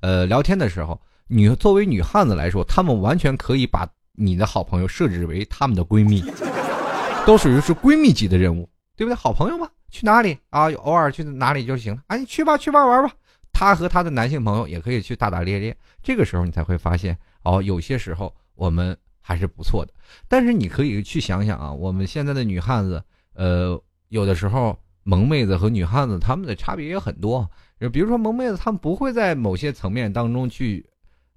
[0.00, 6.24] 呃，聊天的时候，女作为女汉子来说，她们完全可以把你的好朋友设置为她们的闺蜜，
[7.26, 9.14] 都属于是闺蜜级的任务，对不对？
[9.14, 10.70] 好朋友嘛，去哪里啊？
[10.72, 12.02] 偶尔去哪里就行了。
[12.06, 13.12] 啊，你去吧，去吧玩吧。
[13.52, 15.76] 她和她的男性朋友也可以去大大咧咧。
[16.02, 18.96] 这个时候，你才会发现，哦，有些时候我们。
[19.28, 19.92] 还是不错的。
[20.26, 23.02] 但是你可以去想想啊，我们现在的女汉子，
[23.34, 27.46] 呃，有的时候萌妹子和女汉子她们的差别也很多。
[27.92, 30.88] 比如说萌妹子，她们不会在某些层面当中去，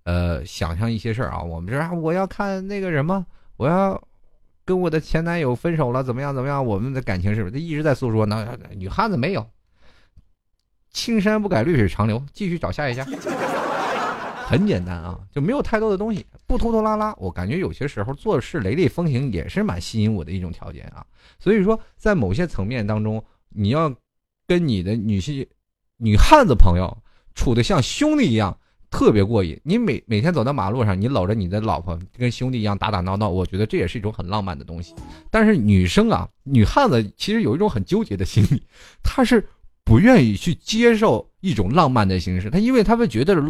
[0.05, 1.43] 呃，想象一些事儿啊。
[1.43, 3.25] 我们这啊，我要看那个什么，
[3.57, 4.01] 我要
[4.63, 6.65] 跟我的前男友分手了，怎么样怎么样？
[6.65, 7.51] 我们的感情是不是？
[7.51, 8.57] 她一直在诉说呢。
[8.77, 9.45] 女汉子没有，
[10.91, 13.05] 青山不改，绿水长流，继续找下一家。
[14.51, 17.15] 很简单啊，就没有太多的东西，不拖拖拉拉。
[17.17, 21.05] 我感觉有些时候做事雷厉风行也是蛮吸引我的一种条件啊。
[21.39, 23.95] 所以说，在某些层面当中，你要
[24.45, 25.47] 跟你的女性、
[25.95, 26.97] 女汉子朋友
[27.33, 28.57] 处的像兄弟一样，
[28.89, 29.57] 特别过瘾。
[29.63, 34.93] 你每每天走到马路上，你搂着你的老婆，跟兄弟一样打打闹闹，我觉得这也是一种很浪漫的东西。
[35.29, 38.61] 但是女生啊，女汉子其实有一种很纠结的心理，
[39.01, 39.47] 她是
[39.85, 43.41] 不愿意去接受一种浪漫的形式，她因为她们觉得。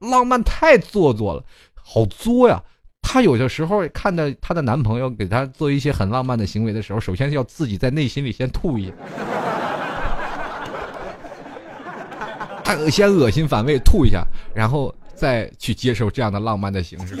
[0.00, 2.62] 浪漫太做作了，好作呀！
[3.00, 8.92] 她有的时候看到她的男朋友给她做一些很浪漫的行为的时候，首先要自己在内心里先吐一下，
[12.90, 17.14] 先恶心反胃吐一下，然后再去接受这样的浪漫的形式。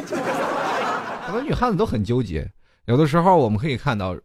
[1.24, 2.50] 很多女汉子都很纠结，
[2.86, 4.16] 有的时候我们可以看到。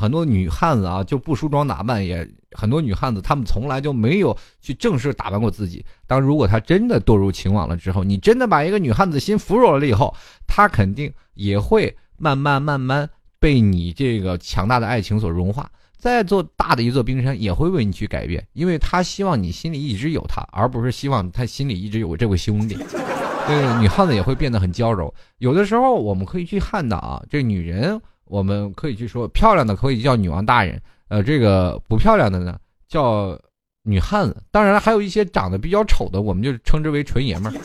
[0.00, 5.84] 很多女汉子啊，就不梳妆打扮，也很多女汉子，她们从来就没有去正式打扮过自己。
[6.06, 10.14] 当如果她真的堕入情网了之后，你真的把一个女汉子心俘虏了以后，
[10.46, 13.08] 她肯定也会慢慢慢慢
[13.38, 15.70] 被你这个强大的爱情所融化。
[15.98, 22.74] 再做大的一座冰山，也会为你去改变，因为她希望你心里一直有她，而不是希望她心里一直有这位兄弟。
[23.46, 25.12] 对，女汉子也会变得很娇柔。
[25.38, 28.00] 有的时候我们可以去看到啊，这女人。
[28.30, 33.36] 我们可以去说，漂亮的可以叫女王大人，呃，这个不漂亮的呢叫
[33.82, 34.36] 女汉子。
[34.52, 37.60] 当然，还有一些长得比较丑的，我们就称之为纯爷们儿。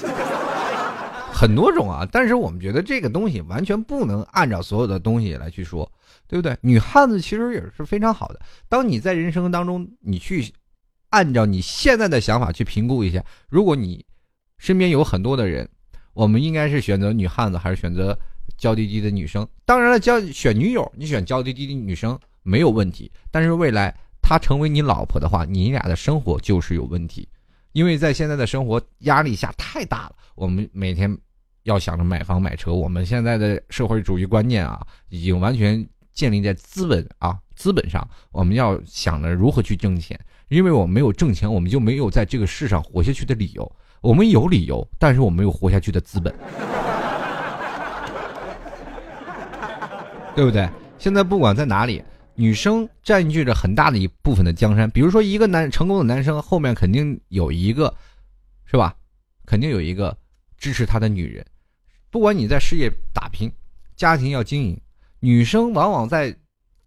[1.32, 5.88] 很多种啊，但是我们觉得这个东西完全不能按照所有的东西来去说，
[6.28, 6.58] 对不对？
[6.62, 8.40] 女汉子其实也是非常好的。
[8.68, 10.52] 当你在人生当中，你去
[11.12, 14.04] 按照你现在的想法去评估一下，如果你
[14.58, 15.70] 身边有很多的人，
[16.14, 18.18] 我们应该是选择女汉子还是选择？
[18.58, 23.12] 娇滴滴的女生，当然了，交选女友，你选娇滴滴的女生没有问题。
[23.32, 27.28] 但是未来她成为你老婆的话，你俩的生活就是有问题，
[27.74, 30.16] 因为在现在的生活压力下太大了。
[30.36, 31.16] 我们每天
[31.64, 38.08] 要想着买房买车，我们现在的社会主义观念啊，已经完全建立在资本啊资本上。
[38.32, 43.76] 我们要想着如何去挣钱，因为我们没有挣钱，我们就没有在这个世上活下去的理由。
[44.02, 46.34] 我们有理由，但是我们没有活下去的资本。
[50.36, 50.70] 对不对？
[50.98, 52.04] 现在不管在哪里，
[52.36, 54.90] 女生占据着很大的一部分的江山。
[54.92, 57.94] 比如说，一个男成功的男生后面肯定有一个，
[58.66, 58.94] 是吧？
[59.46, 60.16] 肯定有一个
[60.58, 61.46] 支持他的女人。
[62.10, 63.52] 不管你在事业打拼，
[63.96, 64.80] 家庭要经营，
[65.20, 66.36] 女生往往在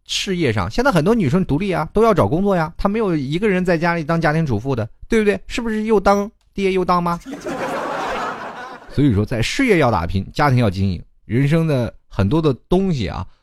[0.07, 5.41] 事业上，现在很多女生独立啊，都要找工作呀，她没有一个人在家里当家庭主妇的，对不对？
[5.47, 7.19] 是不是又当爹又当妈？
[8.91, 13.27] 所以说，在事业要打拼，家庭要经营，人生的很多的东西啊。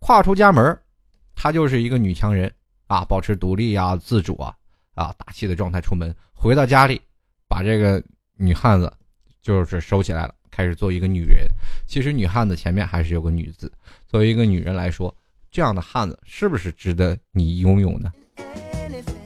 [0.00, 0.78] 跨出家门，
[1.34, 2.52] 她就是一个女强人
[2.86, 4.54] 啊，保持独立啊、自主啊、
[4.94, 7.00] 啊大气的状态出门，回到家里，
[7.48, 8.02] 把这个
[8.36, 8.92] 女汉子
[9.42, 11.46] 就是收起来了，开始做一个女人。
[11.86, 13.70] 其实女汉子前面还是有个女字。
[14.06, 15.14] 作为一个女人来说，
[15.50, 18.12] 这样的汉子是不是值得你拥有呢？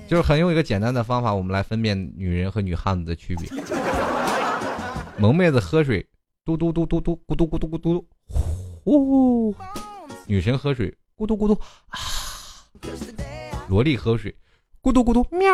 [0.09, 3.49] 就是很用一个简单的方法，我们来分辨女人和女汉子的区别。
[5.19, 6.07] 萌妹子喝水，
[6.45, 8.07] 嘟嘟嘟嘟嘟，咕嘟咕嘟咕嘟，
[8.85, 9.55] 呼。
[10.27, 11.59] 女神喝水，咕嘟咕嘟
[11.89, 11.99] 啊！
[13.69, 14.35] 萝莉喝水，
[14.81, 15.53] 咕嘟咕嘟喵！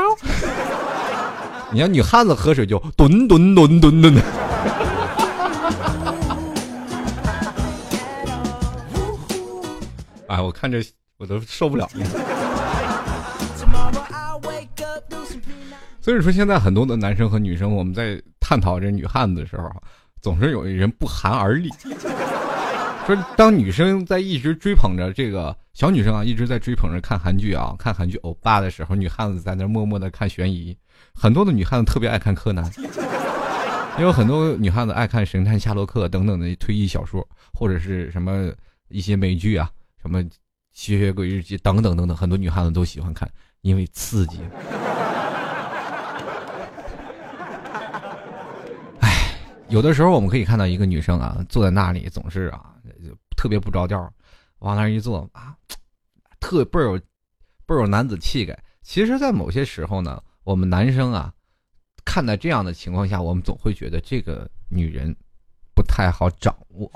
[1.73, 4.15] 你要女汉子喝水就吨吨吨吨吨。
[10.29, 10.83] 哎，我看着
[11.17, 11.89] 我都受不了。
[16.01, 19.71] 所以说，现在很多的男生和女生，我们在探讨这女汉子的时候，
[20.23, 21.71] 总是有一人不寒而栗。
[23.15, 30.77] 说，当女生在一直追捧着这个小女生啊，一直在追捧着看韩剧啊，看韩剧欧巴的时候，女汉子在那默默的看悬疑。
[31.15, 32.71] 很多的女汉子特别爱看柯南，
[33.97, 38.53] 也有很多女汉子爱看神探夏洛克等等的推理小说，或者是什么
[38.89, 39.71] 一些美剧啊，
[40.03, 40.23] 什么
[40.75, 43.27] 吸血鬼日记等等等等，很多女汉子都喜欢看，
[43.63, 44.41] 因为刺激。
[49.01, 49.35] 哎，
[49.69, 52.68] 有的时候我们可以看到一个女生啊，坐在那里总是啊。
[53.05, 54.13] 就特别不着调，
[54.61, 55.57] 往那儿一坐啊，
[56.41, 56.99] 特倍儿有
[57.67, 58.59] 倍儿有男子气概。
[58.83, 61.33] 其实，在某些时候呢，我们男生啊，
[62.05, 65.15] 看待这样的情况下，我们总会觉得这个女人
[65.75, 66.91] 不太好掌握。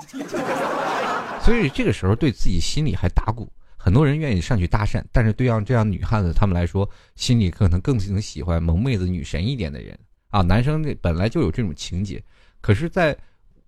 [1.43, 9.97] 所以这个时候对自己心里还打鼓，很多人愿意上去搭讪，但是对像这样女汉子他们来说，心里可能更喜欢萌妹子、女神一点的人
[10.29, 10.41] 啊。
[10.41, 12.23] 男生这本来就有这种情节，
[12.61, 13.15] 可是，在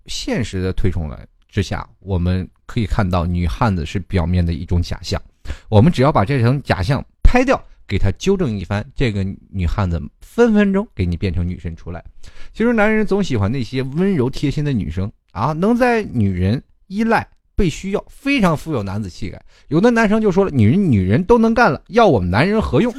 [0.06, 5.22] 现实的推崇来之下，我们可以看到女汉子是表面的一种假象。
[5.70, 12.04] 我们只要把这层假象拍掉，给她纠正一番，这个女汉子分分钟给你变成女神出来。
[12.52, 17.26] 其实男人总喜欢那些温柔贴心的女生啊，能在女人依赖。
[17.58, 19.42] 被需要，非常富有男子气概。
[19.70, 22.94] 有的男生就说了：“女人女人都能干了，要我们男人何用？”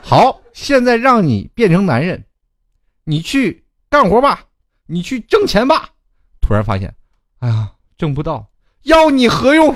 [0.00, 2.24] 好，现在让你变成男人，
[3.02, 4.44] 你去干活吧，
[4.86, 5.88] 你去挣钱吧。
[6.42, 6.94] 突然发现，
[7.38, 8.46] 哎呀，挣不到，
[8.82, 9.74] 要你何用？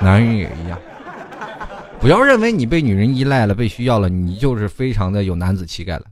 [0.00, 0.76] 男人也一样，
[2.00, 6.06] 不要认为你被女人依赖了，被需要了，你就是非常的有男子气概了，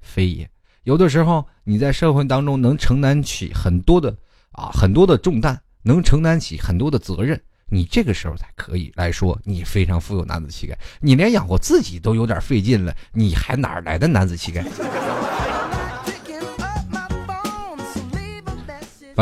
[0.00, 0.48] 非也。
[0.84, 4.16] 有的时候你在社会当中能承担起很多的。
[4.54, 10.76] 啊，很多的重担能承担起很多的责任，你这个时候才可以来说你非常富有男子气概。
[11.00, 14.62] 你连养活自己都有点费劲了，你还哪来的男子气概？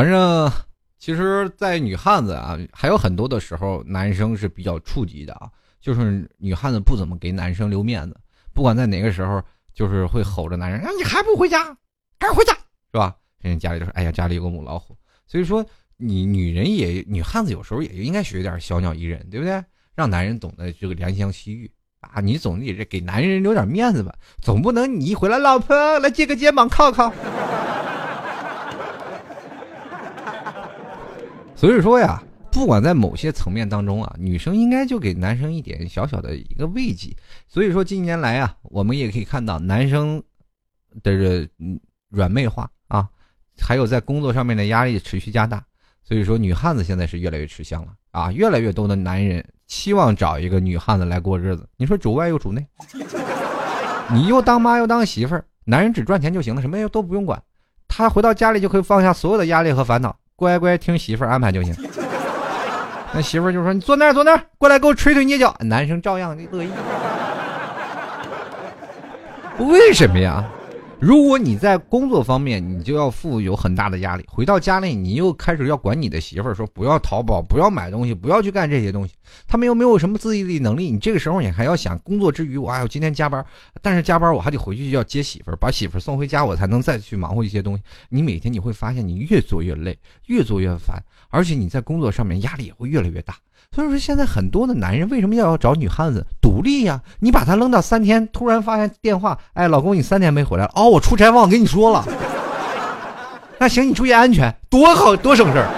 [0.00, 0.50] 反正，
[0.98, 8.16] 其实，在女汉子啊，还有很多的时候，男生是比较触及的啊，就是女汉子不怎么给男生留面子，
[8.54, 9.42] 不管在哪个时候，
[9.74, 11.76] 就是会吼着男人：“啊你还不回家？
[12.18, 12.54] 赶紧回家，
[12.90, 14.96] 是吧？”人家家里就说：“哎呀，家里有个母老虎。”
[15.28, 15.62] 所以说，
[15.98, 19.62] 你女人也女汉子有时候也应该学点小鸟依人，对不对？
[19.94, 22.22] 让男人懂得这个怜香惜玉啊！
[22.22, 27.12] 你总得给男人留点面子吧，总不能你一回来，老婆来借个肩膀靠靠。
[31.60, 37.14] 所以说呀，不管在某些层面当中啊，女生应该就给男生一点小小的一个慰藉。
[37.48, 40.22] 所以说，近年来啊，我们也可以看到男生
[41.02, 41.46] 的
[42.08, 43.06] 软妹化啊。
[43.60, 45.62] 还有在工作上面的压力持续加大，
[46.02, 48.32] 所以说女汉子现在是越来越吃香了啊！
[48.32, 51.68] 越来越多的男人期望找一个女汉子来过日子。
[51.76, 52.66] 你说主外又主内，
[54.14, 57.42] 你又当妈又当媳妇儿，男人只赚钱就行了，什么又都不用管，
[57.86, 61.76] 他回到家里就可以放下所有的压力和烦恼，乖乖听媳妇儿安排就行。
[63.12, 66.70] 那媳妇儿就说：“你坐那儿，坐那儿，过来给我捶腿捏脚。”男生照样乐意。
[69.58, 70.42] 为什么呀？
[71.00, 74.24] 如果你在工作方面，你就要负有很大的压力。
[74.28, 79.14] 回到家里，你又开始要管你的媳妇儿，说不要淘宝，不要买东西，不要去干这些东西。
[79.48, 83.42] 他们又没有什么自愈力能力，你这个时候你还要想工作之余，我还要今天加班，
[83.80, 87.82] 但是加班我还得回去要接媳妇儿，把媳妇儿送回家，我才能再去忙活一些东西。
[88.10, 93.34] 你每天你会发现，你越做越累，越做越烦，而且你在工作上面压力也会越来越大。
[93.72, 97.00] 所以说，现在很多的男人为什么要找女汉子独立呀？
[97.20, 102.04] 你把他扔到三天，突然发现电话，哎，老公，你三天没回来了，哦，我出差忘跟你说了。
[103.58, 105.68] 那行，你注意安全，多好多省事儿。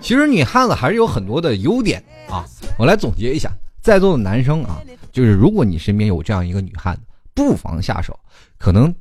[0.00, 2.44] 其实女汉子还是有很多的优点啊，
[2.78, 4.78] 我来总结一下，在座的男生啊，
[5.10, 7.02] 就是如果你身边有这样一个女汉子，
[7.34, 8.18] 不妨下手。
[8.58, 8.94] 可能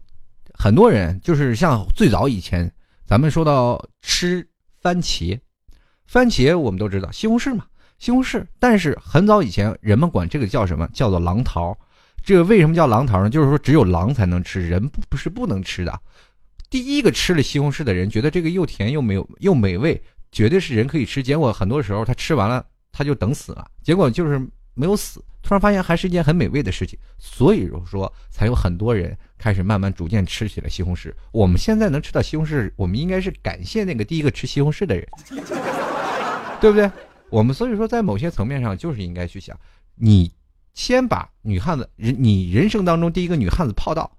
[0.53, 2.71] 很多人就是像最早以前，
[3.07, 4.47] 咱们说到吃。
[4.79, 5.37] 番茄，
[6.05, 7.65] 番茄我们都知道西红柿嘛，
[7.97, 8.45] 西红柿。
[8.57, 10.87] 但是很早以前，人们管这个叫什么？
[10.93, 11.77] 叫做狼桃。
[12.23, 13.29] 这个为什么叫狼桃呢？
[13.29, 15.99] 就是说只有狼才能吃，人不不是不能吃的。
[16.69, 21.21] 第一个吃了西红柿的人，觉得这个又甜又没有又美味，绝对是人可以吃。
[21.21, 23.69] 结果很多时候他吃完了，他就等死了。
[23.83, 24.39] 结果就是
[24.73, 25.21] 没有死。
[25.41, 31.13] 突然发现还是一件很美味的事情，所以说才有很多人开始慢慢逐渐吃起了西红柿。
[31.31, 35.07] 我们现在能吃到西红柿，我们应该是感谢那个第一个吃西红柿的人，
[36.61, 36.89] 对不对？
[37.29, 39.57] 我们所以说在某些层面上就是应该去想，
[39.95, 40.31] 你
[40.73, 44.09] 先把女汉子人，你人生当中第一个女汉子泡到，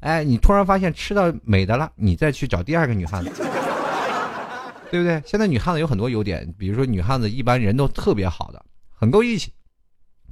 [0.00, 3.30] 哎，你突然发现吃到美的了，你再去找第二个女汉子，
[4.90, 5.22] 对不对？
[5.24, 9.52] 现在女汉子有很多优点，比如说女汉子一般人都特别好的，很够义气。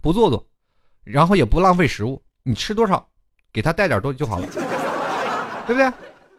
[0.02, 0.46] 不做作，
[1.02, 3.08] 然后也不浪费食物，你吃多少，
[3.56, 4.46] 给他带点东西就好了，
[5.66, 5.90] 对不对？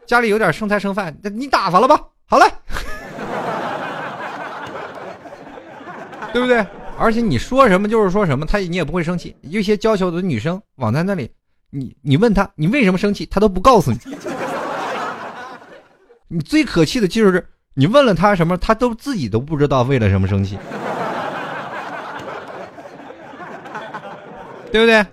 [0.05, 2.45] 家里有点剩菜剩饭，你打发了吧，好嘞，
[6.32, 6.63] 对不对？
[6.99, 9.36] 而且你说什么就是说什么，他你也不会生气。
[9.41, 11.28] 有些娇羞的女生往在那里，
[11.72, 13.97] 你你问他你为什么生气，他都不告诉你。
[16.28, 17.43] 你最可气的就是
[17.74, 20.55] 你问了他什么，他都自己都不知道为了什么生气。
[24.72, 25.03] 对不对？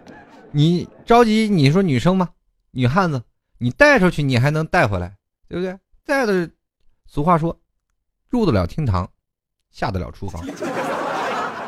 [0.57, 2.29] 你着急，你说女生吗？
[2.71, 3.21] 女汉子，
[3.59, 5.17] 你带出去，你还能带回来，
[5.49, 5.77] 对不对？
[6.07, 6.49] 带的，
[7.07, 7.59] 俗话说，
[8.31, 9.11] 入得了厅堂，
[9.73, 10.45] 下得了厨房。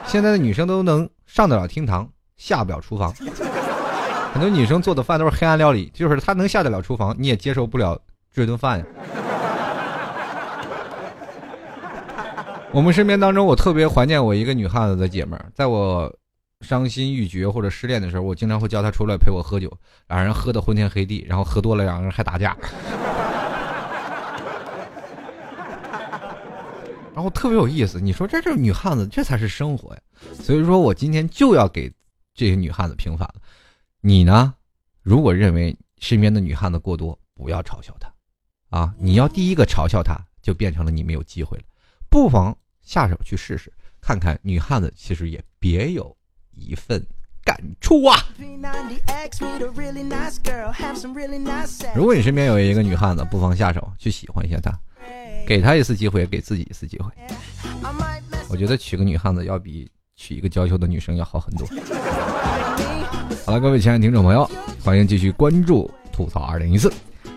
[0.07, 3.13] 现在的女生都能上得了厅堂，下不了厨房。
[4.33, 8.01] 很多女生做的饭都是黑暗料理，就是她能下得了厨房，你也接受不了
[8.33, 8.87] 这顿饭呀。
[12.71, 16.15] 我们身边当中，我特别怀念我一个女汉子的姐们儿，在我
[16.61, 19.71] 伤心欲绝或者失恋的时候，我经常会叫她出来陪我喝酒，
[20.09, 22.57] 两人喝的昏天黑地，然后喝多了，两个人还打架，
[27.15, 28.01] 然后特别有意思。
[28.01, 30.01] 你说这就是女汉子，这才是生活呀！
[30.43, 31.93] 所以说我今天就要给
[32.35, 33.35] 这些女汉子平反了。
[34.01, 34.55] 你呢？
[35.03, 38.13] 如果认为身边的女汉子过多，不要嘲笑她，
[38.71, 41.65] 啊，你要第一个嘲笑她，就变成了你没有机会了。
[42.09, 42.57] 不妨。
[42.83, 46.17] 下手去试试，看看女汉子其实也别有
[46.57, 47.05] 一份
[47.45, 48.17] 感触啊！
[51.95, 54.73] 如果你身边有一个女汉子，不妨下手去喜欢一下她，
[55.47, 57.11] 给她一次机会，给自己一次机会。
[58.49, 61.67] 我觉得娶个女汉子要比娶一个娇羞的女生要好很多。
[63.45, 64.49] 好了，各位亲爱的听众朋友，
[64.83, 66.93] 欢迎继续关注吐槽二零一四。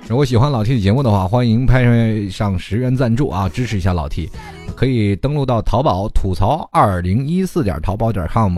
[0.08, 4.28] 如果喜欢老 T 的节目的话，欢迎拍上十元赞助啊，支持一下老 T。
[4.80, 8.58] 可以登录到淘宝吐槽二零一四点淘宝点 com，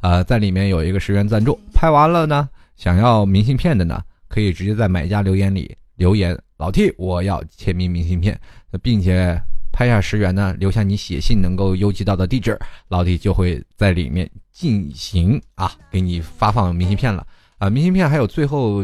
[0.00, 1.60] 呃，在里面有一个十元赞助。
[1.74, 8.40] 拍完了呢，想要明信片的呢，可以直接在买家留言里留言老 T，我要签名明信片，
[8.82, 9.38] 并且
[9.70, 12.58] 拍下十元呢，留下你写信能够邮寄到的地址，
[12.88, 17.26] 老 T 就会在里面进行啊，给你发放明信片了
[17.58, 18.82] 啊，明信片还有最后。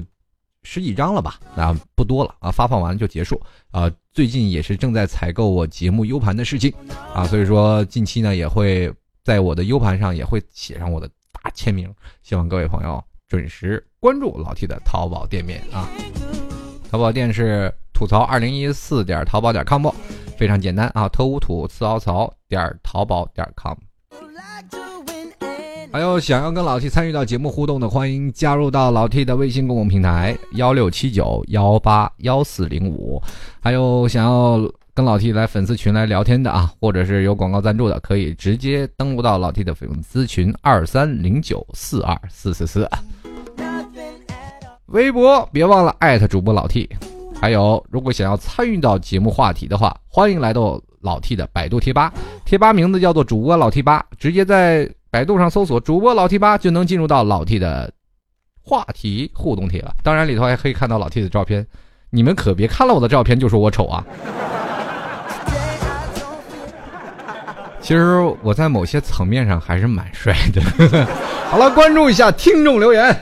[0.65, 3.41] 十几张了吧，那不多了啊，发放完就结束
[3.71, 3.89] 啊。
[4.13, 6.73] 最近也是正在采购我节目 U 盘的事情
[7.15, 8.93] 啊，所以说近期呢也会
[9.23, 11.93] 在我的 U 盘上也会写上我的大签名，
[12.23, 15.89] 希望各位朋友准时关注老 T 的淘宝店面啊。
[16.91, 19.89] 淘宝店是吐槽二零一四点淘宝点 com，
[20.39, 23.77] 非常简单啊，特无土次凹槽点淘宝点 com。
[25.95, 33.23] 还有想要跟老 T 参与到节目互动的，欢迎加入到老 T 的微信公共平台幺六七九幺八幺四零五。
[33.61, 42.91] 还有想要跟老 T 来粉丝群来聊天的啊，或者是有广告赞助的，可以直接登录到老 T 的粉丝群二三零九四二四四四。
[44.87, 46.91] 微博别忘了艾特主播老 T。
[47.41, 52.13] 还有，如果想要参与到节目话题的话，欢迎来到老 T 的百度贴吧，
[52.45, 54.91] 贴吧名字叫做主播老 T 吧，直接在。
[55.15, 57.89] 百度上搜索主播老 T 八就能进入到老 T 的
[58.61, 59.95] 话题互动帖了。
[60.03, 61.65] 当然里头还可以看到老 T 的照片，
[62.11, 64.05] 你们可别看了我的照片就说我丑啊！
[67.81, 70.61] 其实我在某些层面上还是蛮帅的。
[71.49, 73.17] 好了，关注一下听众留言。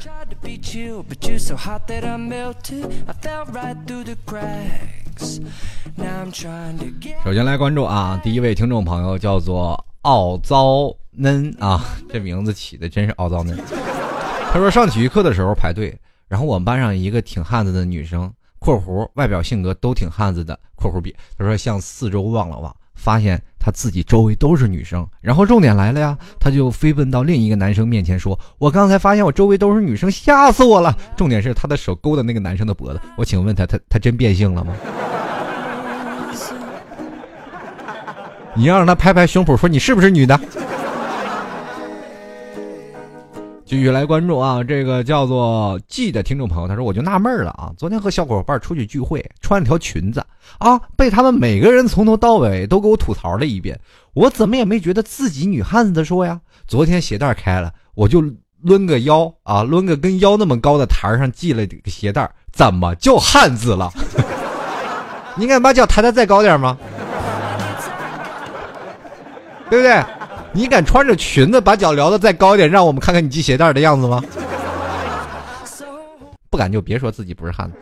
[7.22, 10.90] 首先来关注啊，第一位听众朋友叫做傲糟。
[11.14, 13.56] 嫩啊，这名字起的真是凹糟嫩。
[14.52, 15.96] 他说上体育课的时候排队，
[16.28, 21.14] 然后我们班上一个挺汉子的女生（括弧外表性格都挺汉子的）（括弧比）。
[21.38, 25.06] 他说向四周望了望，发现他自己周围都是女生。
[25.20, 33.00] 然后重点来了呀，他就飞奔到另一个男生面前说：“我刚才发现我周围都是女生，吓死我了。”重点是他的手勾的那个男生的脖子。
[33.16, 34.74] 我请问他，他他真变性了吗？
[38.54, 40.38] 你要让他拍拍胸脯说你是不是女的？
[43.72, 50.22] 继续来关注啊，这个叫做 G 的听众朋友，他说我就纳闷了啊，昨天和小伙伴出去聚会，穿了条裙子
[50.58, 53.80] 啊，被他们每个人从头到尾都给我吐槽了一遍，
[54.12, 56.38] 我怎么也没觉得自己女汉子的说呀。
[56.68, 58.22] 昨天鞋带开了，我就
[58.60, 63.90] 抡个腰啊，抡个跟腰那么高的台上系了个鞋带，怎么就汉子了？
[65.34, 66.76] 你敢把脚抬得再高点吗？
[69.70, 70.04] 对不对？
[70.52, 74.22] 你敢穿着裙子把脚撩得再高一点，让我们看看你系鞋带的样子吗？
[76.50, 77.76] 不敢就别说自己不是汉子。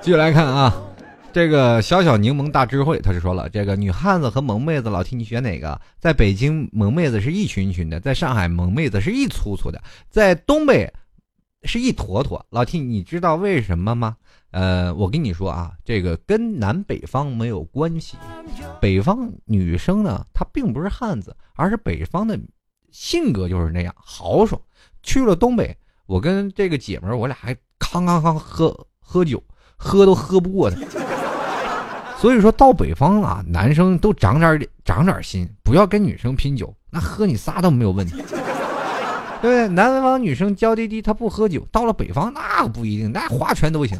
[0.00, 0.72] 继续来看啊，
[1.32, 5.78] 这个小小柠檬大智慧，他就说了：这个女汉子和萌妹子，老提你选哪个？
[6.00, 9.78] 在北京，萌妹子是一群群的；在上海，萌妹子是一簇簇的；
[10.08, 10.90] 在东北，
[11.66, 12.44] 是一坨坨。
[12.50, 14.16] 老提，你知道为什么吗？
[14.52, 18.16] 呃，我跟你说啊，这个跟南北方没有关系。
[18.80, 22.38] 北方女生呢，她并不是汉子，而是北方的
[22.90, 24.60] 性格就是那样豪爽。
[25.02, 29.42] 去了东北，我跟这个姐们儿，我俩还康康康喝喝酒，
[29.76, 30.78] 喝都喝不过她。
[32.16, 38.22] 所以说到北方啊，男生都长点长点心，不要跟女生拼酒，那喝你仨都没有问题。
[39.40, 39.68] 对不对？
[39.68, 41.66] 南方女生娇滴滴，她不喝酒。
[41.70, 43.98] 到了北方，那不一定，那划拳都行。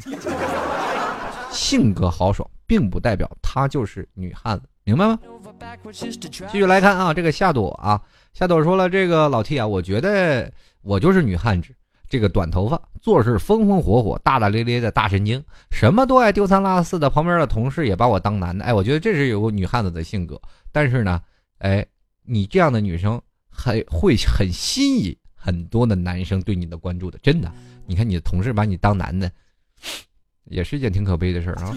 [1.51, 5.19] 性格豪爽，并不代表她就是女汉子，明白吗？
[5.93, 8.01] 继续来看啊，这个夏朵啊，
[8.35, 11.75] 夏朵说了，这个老 T 啊，我觉得我就是女汉子，
[12.09, 17.09] 这个短头发，做事风风火火、大大咧咧的大神经，什么都爱丢三落四的。
[17.09, 20.39] 旁边的同事也把我当男的，哎，我觉得这是有个女汉子的性格。
[20.71, 21.21] 但是呢，
[21.59, 21.87] 哎，
[22.23, 25.17] 你这样的女生还会很吸引
[25.47, 27.53] 很多的男生对你的关注的，真的。
[27.87, 29.31] 你看你的同事把你当男的，
[30.47, 31.73] 也是一件挺可悲的事儿啊。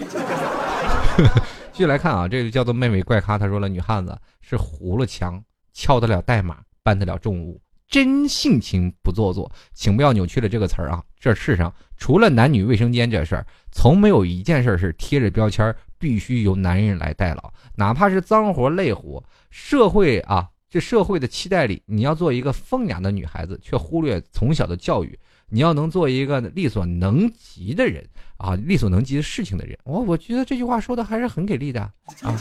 [1.72, 5.40] 继续来看啊，这个叫做妹妹怪咖，他说了，女汉子是葫芦墙，
[5.72, 7.60] 敲得了代码，搬得了重物。
[7.86, 11.02] 真性情不做作，请不要扭曲了这个词儿啊！
[11.18, 19.22] 这世上除了男女卫生间这事儿，从没有一件事是贴着标签必须由男人来代劳，哪怕是脏活累活。
[19.50, 25.18] 社会啊，这社会的期待里，你要做一个风雅的女孩子，却忽略从小的教育。
[25.48, 28.02] 你要能做一个力所能及的人
[28.38, 29.76] 啊，力所能及的事情的人。
[29.84, 31.82] 我我觉得这句话说的还是很给力的
[32.22, 32.38] 啊！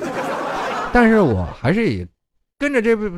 [0.94, 2.08] 但是我还是也
[2.58, 3.12] 跟着这位。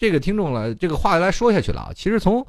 [0.00, 1.92] 这个听众了，这个话来说下去了啊。
[1.92, 2.46] 其实从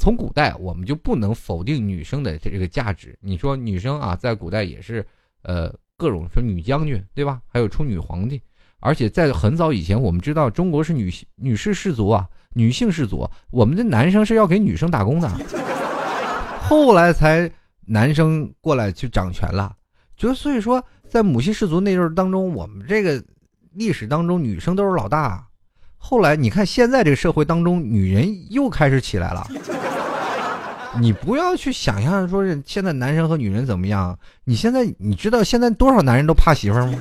[0.00, 3.16] 从古代，我们就不能否定女生的这个价值。
[3.20, 5.06] 你说女生啊，在古代也是
[5.42, 7.40] 呃各种说女将军对吧？
[7.46, 8.42] 还有出女皇帝，
[8.80, 15.30] 而且在很早以前，我们知道中国是女女士氏族啊，女性氏族，我们的男生是要给女生打工的。
[16.62, 17.50] 后来才
[17.86, 19.74] 男生过来去掌权了，
[20.16, 23.22] 就所以说在母系氏族那阵儿当中，我们这个
[23.72, 25.44] 历史当中，女生都是老大。
[25.96, 29.46] 后来你看，现在这个社会当中，女人又开始起来了。
[31.00, 34.18] 你不要去想象说是现在男生和女人怎么样。
[34.44, 36.98] 你现在你知道现在多少男人都怕媳妇儿吗？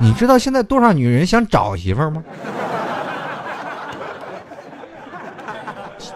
[0.00, 2.22] 你知道现在多少女人想找媳妇儿吗？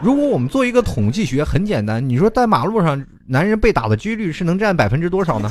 [0.00, 5.50] 如果我们做一个统计学，很简单，你说在马路上男人被打的几率是能占百分之多少呢？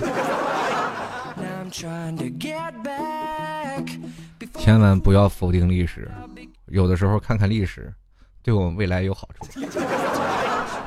[4.58, 6.10] 千万不要否定历史，
[6.68, 7.94] 有的时候看看历史，
[8.42, 9.46] 对我们未来有好处。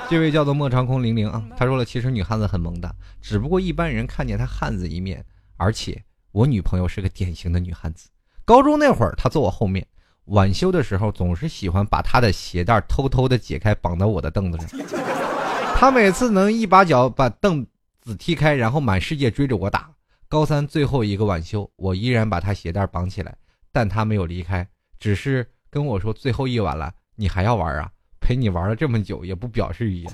[0.08, 5.24] 这位叫做莫长空零零啊，他说了，其实女汉子很萌的，只不过一般人看见她汉子一面。
[5.56, 8.08] 而且我女朋友是个典型的女汉子，
[8.44, 9.86] 高中那会儿她坐我后面，
[10.26, 14.80] 晚修的时候总是喜欢把她的鞋带偷偷的解开绑到我的凳子上，
[15.76, 17.66] 她每次能一把脚把凳
[18.00, 19.90] 子踢开，然后满世界追着我打。
[20.28, 23.36] 高三最后一个晚修，我依然把她鞋带绑起来。
[23.72, 24.66] 但她没有离开，
[24.98, 27.90] 只是跟我说最后一晚了，你还要玩啊？
[28.20, 30.12] 陪你玩了这么久，也不表示一言。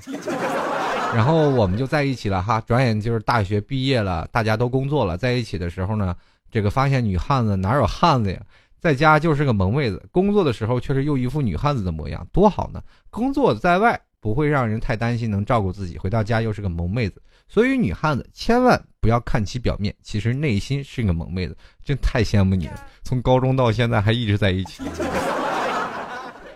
[1.16, 2.60] 然后我们就在一起了哈。
[2.66, 6.14] 转眼就是大学毕业了，大家都工作了，在一起的时候呢，
[6.50, 8.38] 这个发现女汉子哪有汉子呀？
[8.78, 12.80] 在家就是个萌妹子，工作的时候却是又一副女汉子的模样，多好呢！
[13.10, 17.20] 工作在外不会让人太担心，能照顾自己；回到家又是个萌妹子。
[17.48, 22.74] 所以女汉子千万不要看其表面，其实内心是个萌妹子，真太羡慕你了。
[23.02, 24.82] 从高中到现在还一直在一起，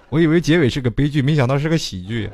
[0.08, 2.30] 我以为结尾是个悲剧，没想到是个喜剧。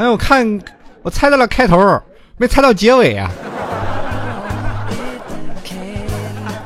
[0.00, 0.58] 哎，我看
[1.02, 1.76] 我猜到了开头，
[2.38, 3.30] 没猜到结尾啊。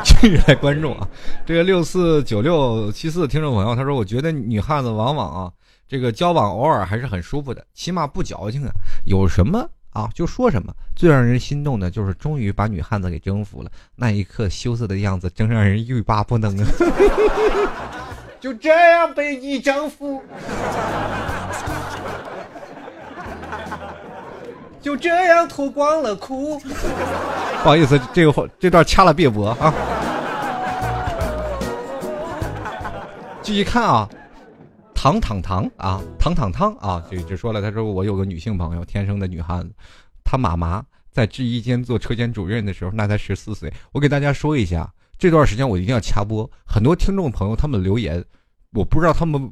[0.05, 1.09] 继续来观众啊，
[1.45, 5.51] 这个六四九六七四听众朋友他说，我觉得女汉子往往啊。
[5.89, 8.70] 这个交往偶尔还是很舒服的，起码不矫情啊。
[9.05, 10.72] 有什么啊就说什么。
[10.95, 16.66] 最让人心动的就是终于把女汉子给征服了，那一刻羞涩的样子真让人欲罢不能啊！
[18.41, 20.22] 就这样被你征服，
[24.85, 26.59] 就这样脱光了裤。
[26.59, 29.72] 不好意思，这个这段掐了别播啊。
[33.41, 34.07] 继续看啊。
[34.95, 39.74] 糖糖糖啊，糖糖糖啊，就就说了，他说我有个女性朋友，天生的女汉子，
[40.22, 43.72] 她妈妈在制衣间做车间主任的时候，那才十四岁。
[43.93, 46.51] 我给大家说一下，这段时间我一定要掐播。
[46.66, 48.22] 很多听众朋友他们留言，
[48.72, 49.51] 我不知道他们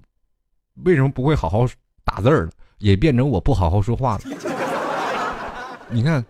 [0.85, 1.67] 为什么不会好好
[2.05, 4.52] 打字儿了，也变成我不好好说话了。
[5.93, 6.25] 你看，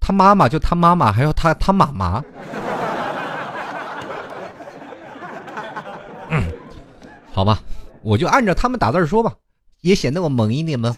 [0.00, 2.22] 他妈妈就他妈妈，还有他他妈妈。
[6.30, 6.42] 嗯，
[7.32, 7.60] 好吧。
[8.02, 9.32] 我就按照他们打字说吧，
[9.80, 10.94] 也显得我萌一点吗？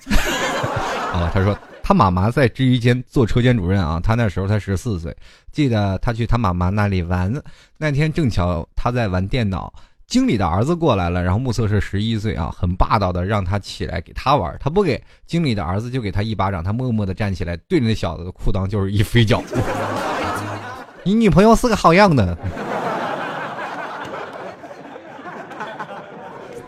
[1.13, 5.17] 啊，他说他妈妈在制衣间做车间主任啊，他那时候才十四岁。
[5.53, 7.33] 记得他去他妈妈那里玩，
[7.79, 9.73] 那天正巧他在玩电脑，
[10.07, 19.43] 经理的儿子过来了，然后目测是十一岁啊，很霸道的让他起来给他玩，他不给，经理的儿子就给他一巴掌，他默默的站起来，对着那小子的裤裆就是一飞脚。
[21.03, 22.39] 你女朋友是个好样的。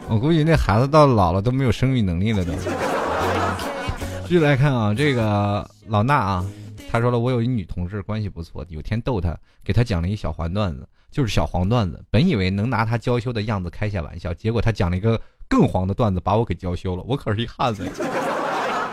[0.09, 2.53] 我估计那孩子到老了都没有生育能力了都。
[4.25, 6.45] 继续来看啊，这个老衲啊，
[6.91, 12.05] 他说了，我有一女同事关系不错，有天逗她，给她讲了一小环段子，就是小黄段子。
[12.11, 17.03] 本以为能拿他娇羞的样子开下玩笑，结果他讲了一个更黄的段子把我给娇羞了。
[17.07, 17.89] 我可是一汉子，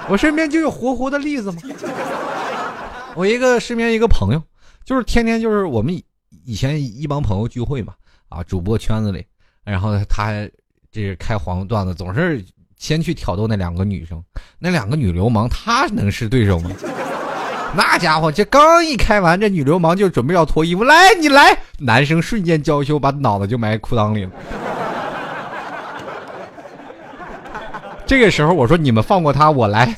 [0.10, 1.62] 我身边就有活活的例子吗？
[3.16, 4.44] 我一个身边一个朋友，
[4.84, 6.02] 就是天天就是我们
[6.46, 7.94] 以前一帮朋友聚会嘛，
[8.30, 9.26] 啊，主播圈子里，
[9.64, 10.48] 然后他
[10.92, 12.44] 这是开黄段子，总是
[12.78, 14.22] 先去挑逗那两个女生，
[14.60, 16.72] 那两个女流氓，他能是对手吗？
[17.74, 24.32] 那家伙，这刚一开完，这女流氓就准备要脱衣服，来你来，男生瞬间娇羞，把脑袋就埋裤裆里了。
[28.06, 29.96] 这个时候我说你们放过他，我来。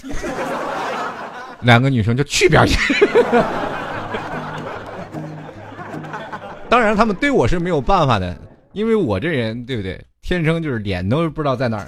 [1.61, 2.95] 两个女生就去边去。
[6.69, 8.37] 当然他们对我是没有办法的，
[8.73, 11.85] 因为我这人对不对，天生就是脸都不知道在哪儿。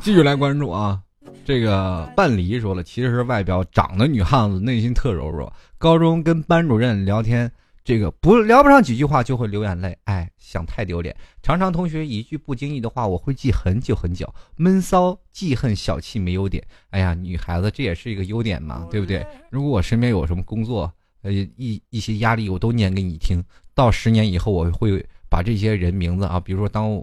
[0.00, 0.98] 继续来关注啊。
[1.46, 5.52] 这个半离说了，其实是外表长得女汉子，内心特柔弱。
[5.78, 7.48] 高中跟班主任聊天，
[7.84, 11.14] 这个不聊不上几句话就会流眼泪，哎，想太丢脸。
[11.44, 14.28] 常常同学一句不经意的话，我会记很久很久。
[14.56, 16.66] 闷骚、记恨、小气没优点。
[16.90, 19.24] 哎呀，女孩子这也是一个优点嘛，对不对？
[19.48, 20.92] 如果我身边有什么工作，
[21.22, 23.40] 呃，一一些压力，我都念给你听。
[23.72, 27.00] 到十年以后，我会把这些人名字啊，比如说当。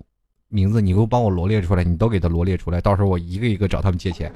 [0.53, 4.31] 名字你给我帮我罗列出来，你都给他罗列出来，到时候我一个一个找他们借钱。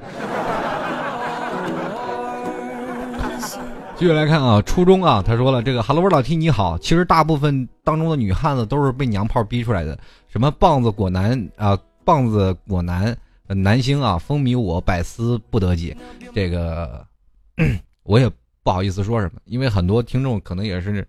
[3.96, 6.76] 继续来看啊，初中啊，他说了这个，Hello，老 T 你好。
[6.78, 9.96] 其实大部分当中的女汉子都是被娘炮逼出来的，
[10.26, 13.16] 什么棒子果男啊，棒子果男
[13.46, 15.96] 男星啊，风靡我百思不得解。
[16.34, 17.06] 这个
[18.02, 18.28] 我也
[18.64, 21.06] 不好意思说什么，因为很多听众可能也是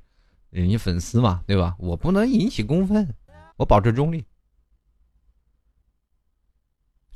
[0.52, 1.74] 人家粉丝嘛，对吧？
[1.80, 3.08] 我不能引起公愤，
[3.58, 4.24] 我保持中立。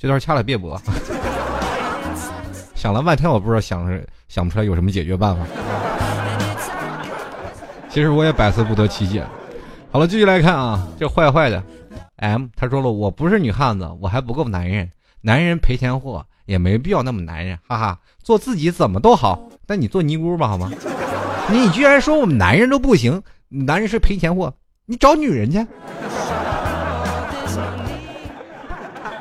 [0.04, 0.78] 这段掐了别播，
[2.76, 3.90] 想了半天，我不知道想
[4.28, 5.46] 想不出来有什么解决办法。
[7.90, 9.26] 其实我也百思不得其解。
[9.90, 11.64] 好了，继续来看啊，这坏坏的
[12.18, 14.92] M 他说了，我不是女汉子，我还不够男人，
[15.22, 20.70] 男人赔钱货也没必要那么男人，哈哈，做自己怎么都好，但你做尼姑吧好吗？
[21.50, 24.54] 你居然说我们男人都不行，男人是赔钱货，
[24.86, 25.66] 你找女人去。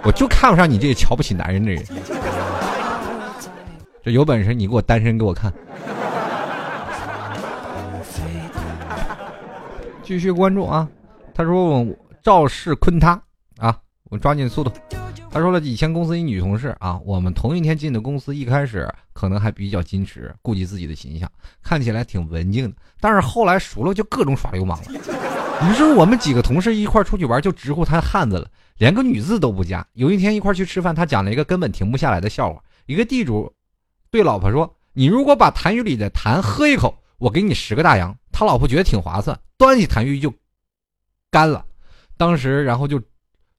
[0.04, 1.84] 我就看不上你这个瞧不起男人的人。
[4.02, 5.52] 这有本事你给我单身给我看。
[10.02, 10.88] 继续关注啊！
[11.32, 11.86] 他说我
[12.22, 13.12] 肇事坤他
[13.56, 13.78] 啊，
[14.10, 14.70] 我抓紧速度。
[15.30, 21.30] 他说了，以前公司一女同事啊，我们同一天进的公司，一开始可能还比较矜持，顾及自己的形象，
[21.62, 22.76] 看起来挺文静的。
[23.00, 24.84] 但是后来熟了，就各种耍流氓了。
[25.60, 28.48] 于是我们几个同事一块出去玩，就直呼他汉子了。
[28.78, 29.86] 连个女字都不加。
[29.92, 32.60] 有一天一块去吃饭，他讲了一个根本停不下来的笑话。
[32.86, 33.52] 一个地主
[34.10, 40.32] 对老婆说：“你如果把痰盂里的痰喝一口，我给你十个大洋。”他老婆觉得挺划算，端起痰盂就
[41.30, 41.64] 干了。
[42.16, 43.00] 当时，然后就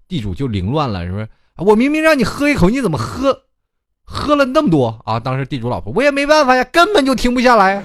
[0.08, 1.26] 地主就凌乱了，说
[1.64, 3.44] ：“我明明让你喝一口，你怎么喝
[4.04, 7.82] 喝了那么多啊？”当时地主老婆我也没办法呀，根本就停不下来。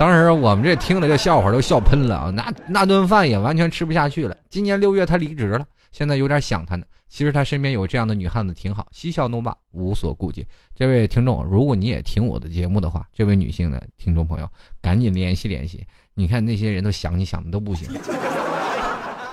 [0.00, 2.32] 当时我们这听了这笑话都笑喷了啊！
[2.34, 4.34] 那那顿饭也完全吃不下去了。
[4.48, 6.86] 今年六月他离职了，现在有点想他呢。
[7.10, 10.46] 其实他身边有这样的女汉子挺好，嬉笑怒骂无所顾忌。
[10.74, 14.48] 这位听众，如果你也听我的节目的话，这位女性的听众朋友，
[14.80, 15.84] 赶紧联系联系。
[16.14, 17.86] 你看那些人都想你想的都不行，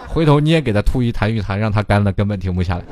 [0.06, 2.84] 回头你也给他吐一痰盂痰，让他干了根本停不下来。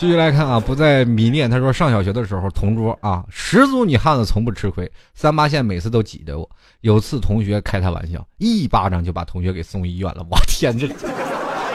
[0.00, 1.50] 继续来看啊，不再迷恋。
[1.50, 4.90] 他说上小学的时候，同桌啊，十足女汉子，从不吃亏。
[5.12, 6.50] 三八线每次都挤着我。
[6.80, 10.26] 有次同学开他玩笑，一巴掌就把同学给送医院了。
[10.30, 10.88] 我天，这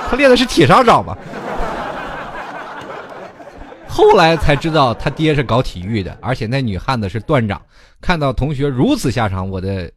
[0.09, 1.15] 他练的是铁砂掌吧？
[3.87, 7.61] 后来才知道他爹是搞体育的，而且那女汉子是段长。
[8.01, 9.91] 看到同学如此下场，我的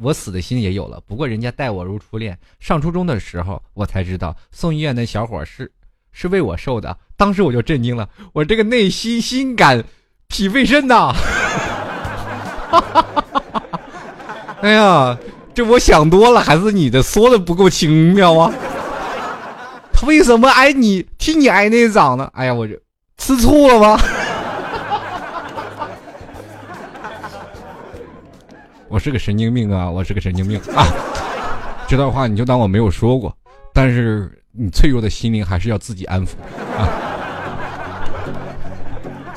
[0.00, 1.00] 我死的心也有了。
[1.06, 2.36] 不过人家待我如初恋。
[2.58, 5.70] 上初中的时候，我才知道送医院的小伙是。
[6.12, 9.84] 是为我受的，当时我就震惊了，我这个内心心感
[10.26, 11.12] 脾肺肾呐！
[14.62, 15.18] 哎呀，
[15.52, 18.50] 这我想多了，还是你的说的不够轻妙啊？
[19.92, 22.30] 他为什么挨你替你挨那掌呢？
[22.32, 22.74] 哎呀，我这
[23.18, 24.00] 吃醋了吗？
[28.88, 29.90] 我是个神经病啊！
[29.90, 30.86] 我是个神经病啊！
[31.86, 33.36] 这段话你就当我没有说过，
[33.74, 34.34] 但是。
[34.52, 36.30] 你脆弱的心灵还是要自己安抚
[36.76, 36.82] 啊！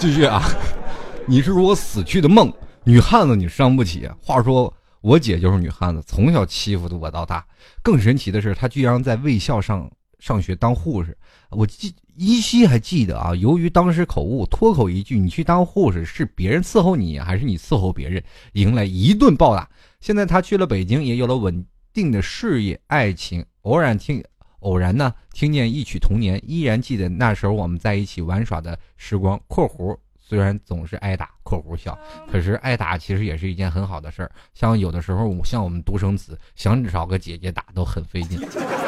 [0.03, 0.43] 继续啊！
[1.25, 2.51] 你是我死去的梦，
[2.83, 4.05] 女汉子你伤不起。
[4.21, 7.45] 话说我姐就是女汉子，从小欺负的我到大。
[7.81, 9.89] 更神奇的是，她居然在卫校上
[10.19, 11.17] 上学当护士。
[11.51, 19.69] 我记依稀还记得啊，由于当时口误，脱口一句：“你去当护士是别人伺候你，还是你伺候别人？”迎来一顿暴打。
[20.01, 21.65] 现在她去了北京，也有了稳。
[21.93, 24.21] 定的事业、爱情，偶然听，
[24.63, 29.39] 偶然呢听见一曲童年，依然记得那时候我们在一起玩耍的时光。
[29.47, 31.97] （括弧虽然总是挨打，括弧笑，
[32.31, 34.31] 可是挨打其实也是一件很好的事儿。
[34.53, 38.39] 像有的时候，像我们独生子，想找个姐姐打都很费劲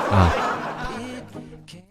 [0.09, 0.33] 啊。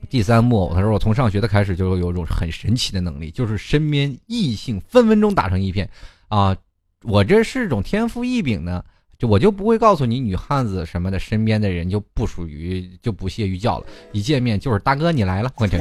[0.09, 5.89] 第三幕，他说我从上学的开始就有种很神奇的能力，就是身边异性分分钟打成一片
[6.29, 6.57] 啊。
[7.03, 8.83] 我这是种天赋异禀呢，
[9.25, 15.81] 就我就不会告诉你女汉子什么的，身边的人就不属于就不屑于叫了，一见面就是大哥你来了，我这，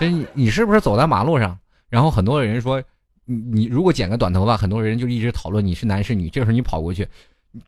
[0.00, 1.56] 这你你是不是走在马路上？
[1.88, 2.82] 然后很多人说，
[3.26, 6.28] 你你如果剪个短头发，很多人就一直讨论你是男是女。
[6.28, 7.06] 这时候你跑过去，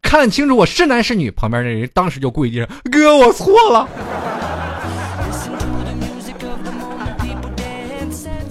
[0.02, 3.88] 看清楚我是男是女，旁边的人当时就跪地上，哥我错了。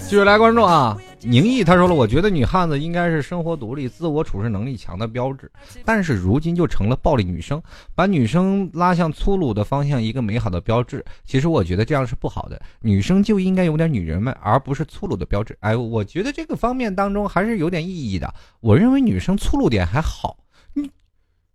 [0.00, 0.96] 继续来关注啊。
[1.24, 5.50] 宁毅他说了，我觉得女汉子应该是生活独立、自我处事能力强的标志，
[5.84, 7.62] 但是如今就成了暴力女生，
[7.94, 11.04] 把女生拉向粗鲁的方向，一个美好的标志。
[11.24, 15.56] 其实我觉得这样是不好的，女生就应该有点女人味，而不是粗鲁的标志。
[15.60, 18.34] 哎，我觉得这个方面当中还是有点意义的。
[18.60, 20.38] 我认为女生粗鲁点还好，
[20.74, 20.90] 你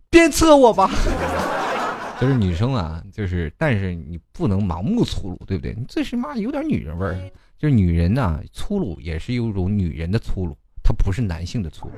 [0.08, 0.90] 鞭策我吧。
[2.20, 5.72] 就是女生啊，就是，但是你不能盲目粗鲁，对不对？
[5.78, 7.16] 你最起码有点女人味儿。
[7.58, 11.92] 就是女人呐，粗鲁也是有种女人的粗鲁，它不是男性的粗鲁。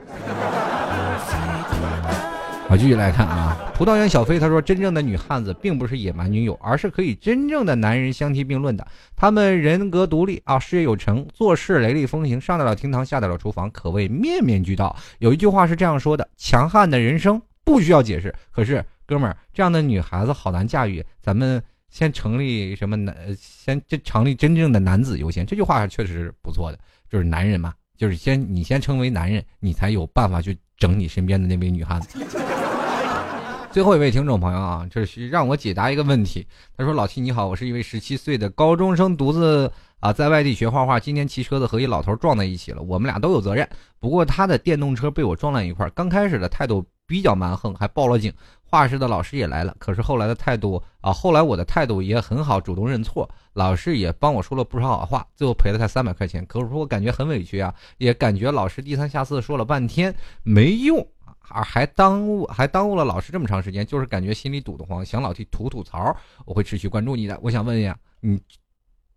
[2.67, 8.87] 好，继续来看啊，葡萄园小飞他说，真正的女汉子并不是野蛮女友，而是可以真正的男人相提并论的。
[9.15, 14.97] 他们人格独立啊，事业有成，做事雷厉风行，上得了厅堂，下得了厨房，可谓面面俱到。
[15.19, 18.35] 有一句话是这样说的：强悍的人生不需要解释。
[18.51, 21.05] 可是，哥们儿，这样的女孩子好难驾驭。
[21.21, 21.63] 咱们。
[21.91, 23.14] 先成立什么男？
[23.38, 26.78] 先这成立真正的男子优先，这句话确实是不错的。
[27.09, 32.24] 就是男人嘛，就是先你先成为男人，你才有办法去整你身边的那位女汉子。
[33.72, 36.45] 最后一位听众朋友啊，就是让我解答一个问题。
[36.76, 39.70] 他说：“老七你好，我是一位十七岁的高中生，独自
[40.01, 40.99] 啊在外地学画画。
[40.99, 43.68] 今天骑车子和一老头撞在一起了，我们俩都有责任。
[44.01, 48.32] 不过他的电动车被我撞烂一块，刚开始的态度比较蛮横，还报了警。”
[48.71, 56.47] 画室的老师也来了，可是后来的态度啊，后来我的态度也很好，主动认错，老师也帮我说了不少好话，最后赔了他三百块钱。
[56.47, 60.14] 可是我感觉很委屈啊，也感觉老师低三下四说了半天
[60.45, 61.05] 没用，
[61.49, 66.16] 而还耽误还耽误了老师这么长时间，就是感觉心里堵得慌，想老替吐吐槽。
[66.45, 68.41] 我会持续关注你的，我想问一下，你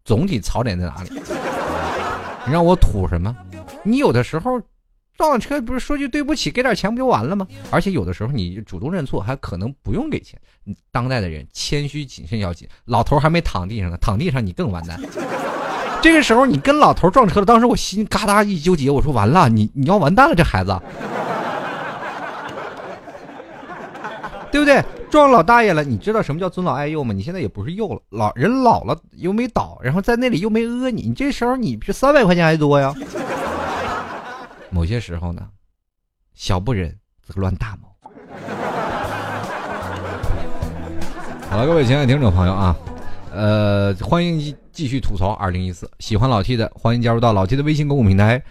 [0.04, 1.12] 总体槽点在哪里？
[2.47, 3.38] 你让我吐什么？
[3.84, 4.60] 你有的时候。
[5.18, 7.47] 撞车不是说句对不起，给点钱不就完了吗？
[7.70, 10.39] 而且有的时候你主动认错，还可能不用给钱。
[10.91, 12.68] 当代的人谦虚谨慎要紧。
[12.86, 14.99] 老头还没躺地上呢，躺地上你更完蛋。
[16.01, 20.78] 这个时候你跟老头撞车了，当时我心嘎哒一纠结，我说完了，你你要完蛋了，这孩子，
[24.51, 24.84] 对不对？
[25.09, 27.14] 撞老大爷了，你知道什么叫尊老爱幼吗？
[27.14, 32.91] 你现在也不是幼了，老人老了又没倒，然后在那里又没讹你，你这时候你比三百块钱还多呀。
[34.74, 35.47] 某些时候呢，
[36.34, 37.88] 小不忍则乱大谋。
[41.47, 42.76] 好了，各位亲爱的听众朋友啊，
[43.32, 45.88] 呃，欢迎继续吐槽二零一四。
[45.99, 48.43] 喜欢老 T 的，欢迎加入到老 T 的微信公共平台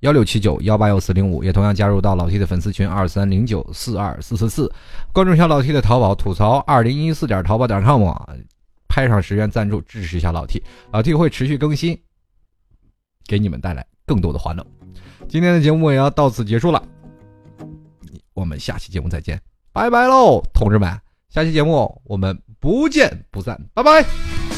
[0.00, 4.72] 幺六七九幺八幺四零五，也同样加入到老 T 的粉丝群二三零九四二四四四，
[5.12, 8.28] 关注一下老 T 的淘宝吐槽二零一四点淘宝点 com 啊，
[8.86, 12.00] 拍上十元赞助支持一下老 T，老 T 会持续更新，
[13.26, 14.64] 给你们带来更多的欢乐。
[15.30, 16.82] 今天的节目也要到此结束了，
[18.34, 19.40] 我们下期节目再见，
[19.72, 20.90] 拜拜喽，同志们！
[21.28, 24.49] 下期节目我们不见不散，拜拜。